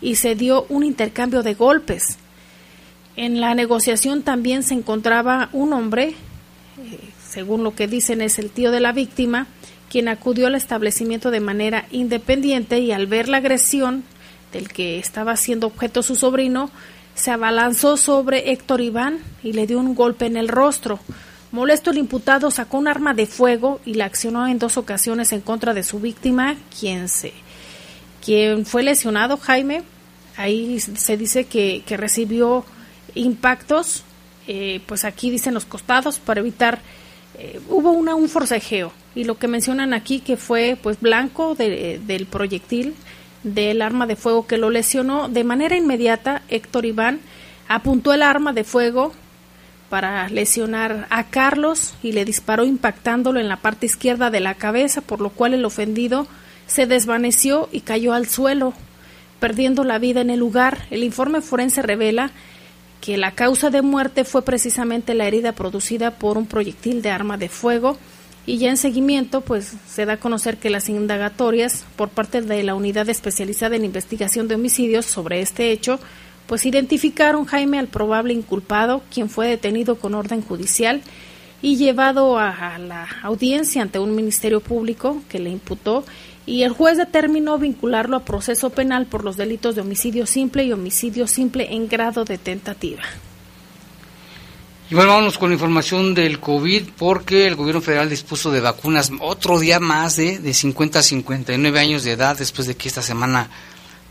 y 0.01 0.17
se 0.17 0.35
dio 0.35 0.67
un 0.69 0.85
intercambio 0.85 1.43
de 1.43 1.55
golpes. 1.55 2.19
En 3.17 3.41
la 3.41 3.55
negociación 3.55 4.23
también 4.23 4.63
se 4.63 4.75
encontraba 4.75 5.49
un 5.53 5.73
hombre 5.73 6.09
eh, 6.79 6.99
según 7.29 7.65
lo 7.65 7.75
que 7.75 7.89
dicen 7.89 8.21
es 8.21 8.39
el 8.39 8.51
tío 8.51 8.71
de 8.71 8.81
la 8.81 8.93
víctima, 8.93 9.47
quien 9.91 10.09
acudió 10.09 10.47
al 10.47 10.55
establecimiento 10.55 11.31
de 11.31 11.41
manera 11.41 11.87
independiente 11.91 12.79
y 12.81 12.93
al 12.93 13.07
ver 13.07 13.29
la 13.29 13.39
agresión 13.39 14.05
del 14.53 14.69
que 14.69 14.99
estaba 14.99 15.37
siendo 15.37 15.67
objeto 15.67 16.03
su 16.03 16.15
sobrino, 16.17 16.71
se 17.15 17.31
abalanzó 17.31 17.97
sobre 17.97 18.53
Héctor 18.53 18.81
Iván 18.81 19.19
y 19.43 19.53
le 19.53 19.67
dio 19.67 19.79
un 19.79 19.95
golpe 19.95 20.27
en 20.27 20.37
el 20.37 20.49
rostro. 20.49 20.99
Molesto 21.53 21.91
el 21.91 21.99
imputado 21.99 22.51
sacó 22.51 22.79
un 22.79 22.89
arma 22.89 23.15
de 23.15 23.27
fuego 23.27 23.81
y 23.85 23.95
la 23.95 24.07
accionó 24.07 24.47
en 24.47 24.59
dos 24.59 24.77
ocasiones 24.77 25.33
en 25.33 25.41
contra 25.41 25.75
de 25.75 25.83
su 25.83 26.01
víctima, 26.01 26.57
quien 26.79 27.09
se 27.09 27.33
quien 28.25 28.67
fue 28.67 28.83
lesionado, 28.83 29.37
Jaime. 29.37 29.85
Ahí 30.37 30.81
se 30.81 31.17
dice 31.17 31.45
que, 31.45 31.83
que 31.87 31.97
recibió 31.97 32.65
impactos, 33.15 34.03
eh, 34.49 34.81
pues 34.87 35.05
aquí 35.05 35.31
dicen 35.31 35.55
los 35.55 35.65
costados 35.65 36.19
para 36.19 36.41
evitar 36.41 36.81
eh, 37.39 37.61
hubo 37.69 37.91
una, 37.91 38.15
un 38.15 38.29
forcejeo 38.29 38.93
y 39.15 39.25
lo 39.25 39.39
que 39.39 39.49
mencionan 39.49 39.93
aquí 39.93 40.21
que 40.21 40.37
fue 40.37 40.79
pues 40.81 41.01
blanco 41.01 41.55
del 41.55 42.27
proyectil 42.31 42.95
del 43.43 43.83
arma 43.83 44.07
de 44.07 44.17
fuego 44.17 44.47
que 44.47 44.57
lo 44.57 44.71
lesionó 44.71 45.29
de 45.29 45.45
manera 45.45 45.77
inmediata 45.77 46.43
Héctor 46.49 46.87
Iván 46.87 47.21
apuntó 47.69 48.15
el 48.15 48.23
arma 48.23 48.53
de 48.53 48.65
fuego 48.65 49.13
para 49.89 50.29
lesionar 50.29 51.07
a 51.11 51.25
Carlos 51.25 51.95
y 52.03 52.13
le 52.13 52.25
disparó 52.25 52.65
impactándolo 52.65 53.41
en 53.41 53.49
la 53.49 53.57
parte 53.57 53.87
izquierda 53.87 54.31
de 54.31 54.41
la 54.41 54.55
cabeza, 54.55 55.01
por 55.01 55.21
lo 55.21 55.31
cual 55.31 55.55
el 55.55 55.65
ofendido 55.65 56.27
se 56.67 56.87
desvaneció 56.87 57.69
y 57.73 57.81
cayó 57.81 58.13
al 58.13 58.27
suelo, 58.27 58.75
perdiendo 59.41 59.85
la 59.85 59.99
vida 59.99 60.21
en 60.21 60.31
el 60.31 60.41
lugar. 60.41 60.87
El 60.91 61.05
informe 61.05 61.41
forense 61.41 61.83
revela 61.83 62.31
que 63.01 63.17
la 63.17 63.33
causa 63.33 63.71
de 63.71 63.83
muerte 63.83 64.25
fue 64.25 64.43
precisamente 64.43 65.15
la 65.15 65.27
herida 65.27 65.53
producida 65.53 66.13
por 66.13 66.39
un 66.39 66.47
proyectil 66.47 67.03
de 67.03 67.11
arma 67.11 67.37
de 67.37 67.49
fuego 67.49 67.99
y 68.47 68.59
ya 68.59 68.71
en 68.71 68.77
seguimiento 68.77 69.41
pues 69.41 69.73
se 69.89 70.07
da 70.07 70.15
a 70.15 70.21
conocer 70.21 70.57
que 70.57 70.71
las 70.71 70.89
indagatorias 70.89 71.85
por 71.97 72.09
parte 72.09 72.43
de 72.43 72.63
la 72.63 72.75
unidad 72.75 73.09
especializada 73.09 73.77
en 73.77 73.85
investigación 73.85 74.49
de 74.49 74.55
homicidios 74.55 75.05
sobre 75.05 75.41
este 75.41 75.73
hecho 75.73 76.01
pues 76.47 76.67
identificaron 76.67 77.45
Jaime 77.45 77.79
al 77.79 77.89
probable 77.89 78.33
inculpado 78.33 79.03
quien 79.13 79.29
fue 79.29 79.49
detenido 79.49 79.97
con 79.97 80.15
orden 80.15 80.43
judicial 80.43 81.03
y 81.63 81.77
llevado 81.77 82.39
a, 82.39 82.79
la 82.79 83.09
audiencia 83.23 83.83
ante 83.83 83.99
un 83.99 84.15
ministerio 84.15 84.61
público 84.61 85.23
que 85.29 85.39
le 85.39 85.51
imputó 85.51 86.05
y 86.45 86.63
el 86.63 86.73
juez 86.73 86.97
determinó 86.97 87.59
vincularlo 87.59 88.17
a 88.17 88.25
proceso 88.25 88.71
penal 88.71 89.07
por 89.07 89.25
los 89.25 89.37
delitos 89.37 89.75
de 89.75 89.81
homicidio 89.81 90.27
simple 90.27 90.65
y 90.65 90.73
homicidio 90.73 91.27
simple 91.27 91.75
en 91.75 91.89
grado 91.89 92.25
de 92.25 92.39
tentativa. 92.39 93.03
Y 94.89 94.95
bueno, 94.95 95.11
vámonos 95.11 95.37
con 95.37 95.51
la 95.51 95.55
información 95.55 96.15
del 96.15 96.39
COVID 96.39 96.91
porque 96.97 97.49
el 97.49 97.57
gobierno 97.57 97.81
federal 97.81 98.09
dispuso 98.09 98.53
de 98.53 98.61
vacunas 98.61 99.11
otro 99.19 99.59
día 99.59 99.81
más 99.81 100.15
de, 100.15 100.39
de 100.39 100.55
50 100.55 101.01
a 101.01 101.03
59 101.03 101.81
años 101.81 102.05
de 102.05 102.13
edad 102.13 102.39
después 102.39 102.69
de 102.69 102.77
que 102.77 102.87
esta 102.87 103.03
semana 103.03 103.51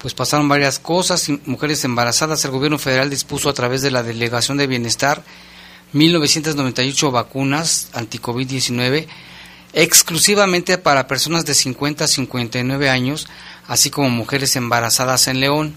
pues 0.06 0.14
pasaron 0.14 0.48
varias 0.48 0.78
cosas, 0.78 1.32
mujeres 1.48 1.84
embarazadas, 1.84 2.46
el 2.46 2.52
gobierno 2.52 2.78
federal 2.78 3.10
dispuso 3.10 3.50
a 3.50 3.54
través 3.54 3.82
de 3.82 3.90
la 3.90 4.04
Delegación 4.04 4.56
de 4.56 4.68
Bienestar 4.68 5.24
1998 5.94 7.10
vacunas 7.10 7.90
anti-COVID-19 7.92 9.08
exclusivamente 9.74 10.78
para 10.78 11.08
personas 11.08 11.44
de 11.48 11.56
50 11.56 12.04
a 12.04 12.08
59 12.08 12.88
años, 12.88 13.28
así 13.68 13.90
como 13.90 14.12
mujeres 14.12 14.56
embarazadas 14.56 15.28
en 15.28 15.40
León. 15.40 15.74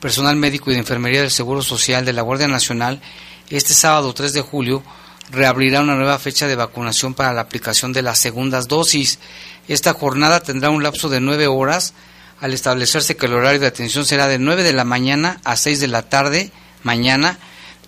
Personal 0.00 0.34
médico 0.34 0.72
y 0.72 0.74
de 0.74 0.80
enfermería 0.80 1.20
del 1.20 1.30
Seguro 1.30 1.62
Social 1.62 2.04
de 2.04 2.14
la 2.14 2.22
Guardia 2.22 2.48
Nacional, 2.48 3.00
este 3.48 3.74
sábado 3.74 4.12
3 4.12 4.32
de 4.32 4.40
julio, 4.40 4.82
reabrirá 5.30 5.82
una 5.82 5.94
nueva 5.94 6.18
fecha 6.18 6.48
de 6.48 6.56
vacunación 6.56 7.14
para 7.14 7.32
la 7.32 7.42
aplicación 7.42 7.92
de 7.92 8.02
las 8.02 8.18
segundas 8.18 8.66
dosis. 8.66 9.20
Esta 9.68 9.94
jornada 9.94 10.40
tendrá 10.40 10.70
un 10.70 10.82
lapso 10.82 11.08
de 11.08 11.20
nueve 11.20 11.46
horas, 11.46 11.94
al 12.40 12.52
establecerse 12.52 13.16
que 13.16 13.26
el 13.26 13.34
horario 13.34 13.60
de 13.60 13.66
atención 13.66 14.04
será 14.04 14.28
de 14.28 14.38
9 14.38 14.62
de 14.62 14.72
la 14.72 14.84
mañana 14.84 15.40
a 15.44 15.56
6 15.56 15.80
de 15.80 15.88
la 15.88 16.02
tarde 16.02 16.52
mañana 16.82 17.38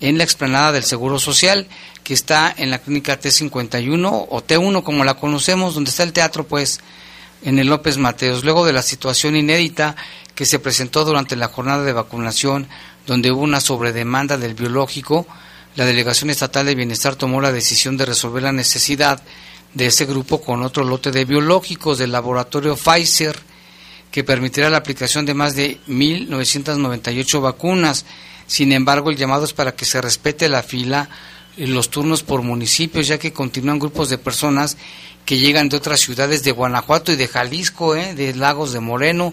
en 0.01 0.19
la 0.19 0.25
explanada 0.25 0.73
del 0.73 0.85
Seguro 0.85 1.19
Social, 1.19 1.69
que 2.03 2.15
está 2.15 2.53
en 2.57 2.71
la 2.71 2.79
clínica 2.79 3.21
T51 3.21 4.27
o 4.29 4.43
T1 4.43 4.83
como 4.83 5.05
la 5.05 5.15
conocemos, 5.15 5.75
donde 5.75 5.91
está 5.91 6.03
el 6.03 6.13
teatro, 6.13 6.47
pues, 6.47 6.81
en 7.43 7.59
el 7.59 7.69
López 7.69 7.99
Mateos. 7.99 8.45
Luego 8.45 8.65
de 8.65 8.73
la 8.73 8.83
situación 8.83 9.37
inédita 9.37 9.97
que 10.35 10.47
se 10.47 10.59
presentó 10.59 11.05
durante 11.05 11.37
la 11.37 11.49
jornada 11.49 11.85
de 11.85 11.93
vacunación, 11.93 12.67
donde 13.07 13.31
hubo 13.31 13.43
una 13.43 13.61
sobredemanda 13.61 14.39
del 14.39 14.55
biológico, 14.55 15.27
la 15.77 15.85
Delegación 15.85 16.31
Estatal 16.31 16.67
de 16.67 16.75
Bienestar 16.75 17.15
tomó 17.15 17.41
la 17.41 17.53
decisión 17.53 17.97
de 17.97 18.07
resolver 18.07 18.43
la 18.43 18.53
necesidad 18.53 19.23
de 19.75 19.87
ese 19.87 20.05
grupo 20.05 20.41
con 20.41 20.63
otro 20.63 20.83
lote 20.83 21.13
de 21.13 21.25
biológicos 21.25 21.99
del 21.99 22.13
laboratorio 22.13 22.77
Pfizer, 22.77 23.39
que 24.11 24.25
permitirá 24.25 24.71
la 24.71 24.79
aplicación 24.79 25.27
de 25.27 25.35
más 25.35 25.55
de 25.55 25.79
1.998 25.89 27.41
vacunas 27.41 28.05
sin 28.51 28.73
embargo, 28.73 29.11
el 29.11 29.17
llamado 29.17 29.45
es 29.45 29.53
para 29.53 29.77
que 29.77 29.85
se 29.85 30.03
respete 30.03 30.49
la 30.49 30.65
fila 30.65 31.09
y 31.57 31.67
los 31.67 31.89
turnos 31.89 32.25
por 32.25 32.43
municipios, 32.43 33.07
ya 33.07 33.17
que 33.17 33.33
continúan 33.33 33.79
grupos 33.79 34.11
de 34.11 34.19
personas 34.19 34.77
que 35.25 35.39
llegan 35.39 35.69
de 35.69 35.77
otras 35.77 36.01
ciudades 36.01 36.43
de 36.43 36.51
Guanajuato 36.51 37.13
y 37.13 37.17
de 37.17 37.29
Jalisco, 37.29 37.95
¿eh? 37.95 38.13
de 38.17 38.35
Lagos 38.35 38.73
de 38.73 38.81
Moreno, 38.81 39.33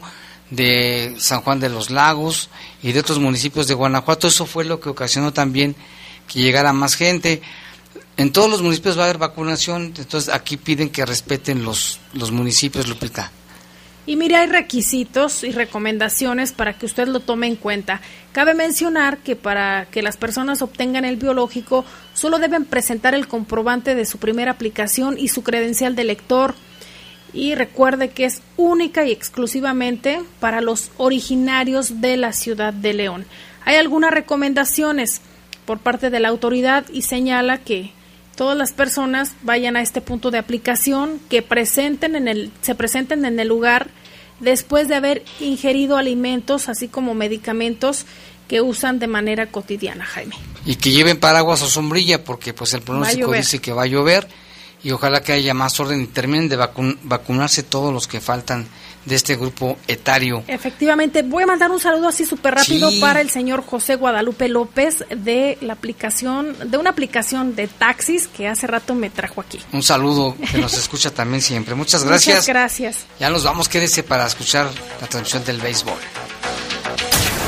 de 0.52 1.16
San 1.18 1.42
Juan 1.42 1.60
de 1.60 1.70
los 1.70 1.90
Lagos 1.90 2.52
y 2.84 2.92
de 2.92 3.00
otros 3.00 3.18
municipios 3.18 3.68
de 3.68 3.74
Guanajuato. 3.74 4.28
Eso 4.28 4.46
fue 4.46 4.66
lo 4.66 4.80
que 4.80 4.90
ocasionó 4.90 5.34
también 5.34 5.76
que 6.28 6.40
llegara 6.40 6.72
más 6.72 6.94
gente. 6.94 7.42
En 8.18 8.32
todos 8.32 8.52
los 8.52 8.62
municipios 8.62 9.00
va 9.00 9.02
a 9.02 9.06
haber 9.06 9.18
vacunación, 9.18 9.96
entonces 9.98 10.32
aquí 10.32 10.58
piden 10.58 10.90
que 10.90 11.08
respeten 11.08 11.64
los, 11.64 12.00
los 12.14 12.30
municipios, 12.30 12.88
Lupita. 12.88 13.32
Y 14.08 14.16
mire, 14.16 14.38
hay 14.38 14.48
requisitos 14.48 15.44
y 15.44 15.52
recomendaciones 15.52 16.54
para 16.54 16.78
que 16.78 16.86
usted 16.86 17.10
lo 17.10 17.20
tome 17.20 17.46
en 17.46 17.58
cuenta. 17.58 18.00
Cabe 18.32 18.54
mencionar 18.54 19.18
que 19.18 19.36
para 19.36 19.86
que 19.92 20.02
las 20.02 20.16
personas 20.16 20.62
obtengan 20.62 21.04
el 21.04 21.18
biológico, 21.18 21.84
solo 22.14 22.40
deben 22.40 22.64
presentar 22.64 23.14
el 23.16 23.28
comprobante 23.28 23.96
de 23.96 24.06
su 24.06 24.18
primera 24.18 24.52
aplicación 24.52 25.18
y 25.20 25.28
su 25.28 25.44
credencial 25.44 25.98
de 25.98 26.06
lector. 26.06 26.56
Y 27.34 27.54
recuerde 27.56 28.12
que 28.12 28.24
es 28.24 28.42
única 28.56 29.06
y 29.06 29.12
exclusivamente 29.12 30.22
para 30.40 30.62
los 30.62 30.90
originarios 30.96 32.00
de 32.00 32.16
la 32.16 32.32
ciudad 32.32 32.74
de 32.74 32.94
León. 32.94 33.26
Hay 33.66 33.76
algunas 33.76 34.12
recomendaciones 34.12 35.20
por 35.66 35.80
parte 35.80 36.10
de 36.10 36.22
la 36.22 36.30
autoridad 36.30 36.86
y 36.94 37.02
señala 37.02 37.58
que 37.58 37.92
todas 38.38 38.56
las 38.56 38.72
personas 38.72 39.34
vayan 39.42 39.76
a 39.76 39.82
este 39.82 40.00
punto 40.00 40.32
de 40.32 40.38
aplicación, 40.38 41.20
que 41.28 41.42
presenten 41.42 42.16
en 42.16 42.28
el, 42.30 42.52
se 42.62 42.76
presenten 42.76 43.26
en 43.26 43.40
el 43.40 43.48
lugar 43.48 43.90
después 44.40 44.88
de 44.88 44.96
haber 44.96 45.26
ingerido 45.40 45.98
alimentos, 45.98 46.70
así 46.70 46.88
como 46.88 47.16
medicamentos 47.16 48.06
que 48.48 48.62
usan 48.62 49.00
de 49.00 49.08
manera 49.08 49.48
cotidiana, 49.48 50.06
Jaime. 50.06 50.36
Y 50.66 50.76
que 50.76 50.92
lleven 50.92 51.20
paraguas 51.20 51.62
o 51.64 51.68
sombrilla, 51.68 52.24
porque 52.24 52.54
pues 52.54 52.74
el 52.76 52.82
pronóstico 52.82 53.34
dice 53.34 53.60
que 53.60 53.74
va 53.74 53.84
a 53.84 53.88
llover 53.88 54.28
y 54.84 54.92
ojalá 54.92 55.22
que 55.22 55.34
haya 55.34 55.56
más 55.56 55.80
orden 55.80 56.02
y 56.02 56.08
terminen 56.08 56.48
de 56.48 56.56
vacunarse 56.56 57.64
todos 57.64 57.92
los 57.92 58.08
que 58.08 58.22
faltan 58.22 58.68
de 59.08 59.16
este 59.16 59.36
grupo 59.36 59.78
etario. 59.88 60.44
Efectivamente, 60.48 61.22
voy 61.24 61.44
a 61.44 61.48
mandar 61.48 61.72
un 61.72 61.80
saludo 61.80 62.10
así 62.10 62.26
súper 62.26 62.56
rápido 62.56 62.90
para 63.00 63.22
el 63.22 63.30
señor 63.30 63.66
José 63.66 63.96
Guadalupe 63.96 64.50
López 64.50 65.06
de 65.10 65.58
la 65.62 65.74
aplicación, 65.74 66.56
de 66.70 66.78
una 66.78 66.90
aplicación 66.90 67.56
de 67.56 67.68
taxis 67.68 68.28
que 68.28 68.48
hace 68.48 68.68
rato 68.68 68.96
me 68.96 69.10
trajo 69.10 69.42
aquí. 69.42 69.60
Un 69.72 69.84
saludo 69.84 70.36
que 70.52 70.58
nos 70.58 70.78
escucha 70.78 71.12
también 71.12 71.42
siempre. 71.42 71.74
Muchas 71.74 72.04
gracias. 72.04 72.36
Muchas 72.36 72.48
gracias. 72.48 73.06
Ya 73.20 73.30
nos 73.30 73.44
vamos, 73.44 73.70
quédese 73.70 74.04
para 74.04 74.28
escuchar 74.28 74.70
la 75.00 75.08
transmisión 75.08 75.44
del 75.46 75.62
béisbol. 75.62 75.98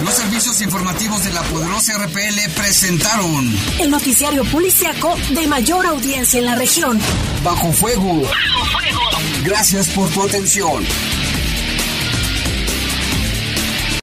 Los 0.03 0.14
servicios 0.14 0.62
informativos 0.62 1.26
de 1.26 1.34
la 1.34 1.41
poderosa 1.43 1.97
RPL 1.97 2.51
presentaron 2.55 3.53
el 3.80 3.91
noticiario 3.91 4.45
policiaco 4.45 5.18
de 5.32 5.45
mayor 5.45 5.86
audiencia 5.86 6.39
en 6.39 6.45
la 6.45 6.55
región. 6.55 6.97
Bajo 7.43 7.74
fuego. 7.74 8.22
Bajo 8.22 8.66
fuego. 8.78 8.99
Gracias 9.43 9.89
por 9.89 10.07
tu 10.10 10.24
atención. 10.24 10.86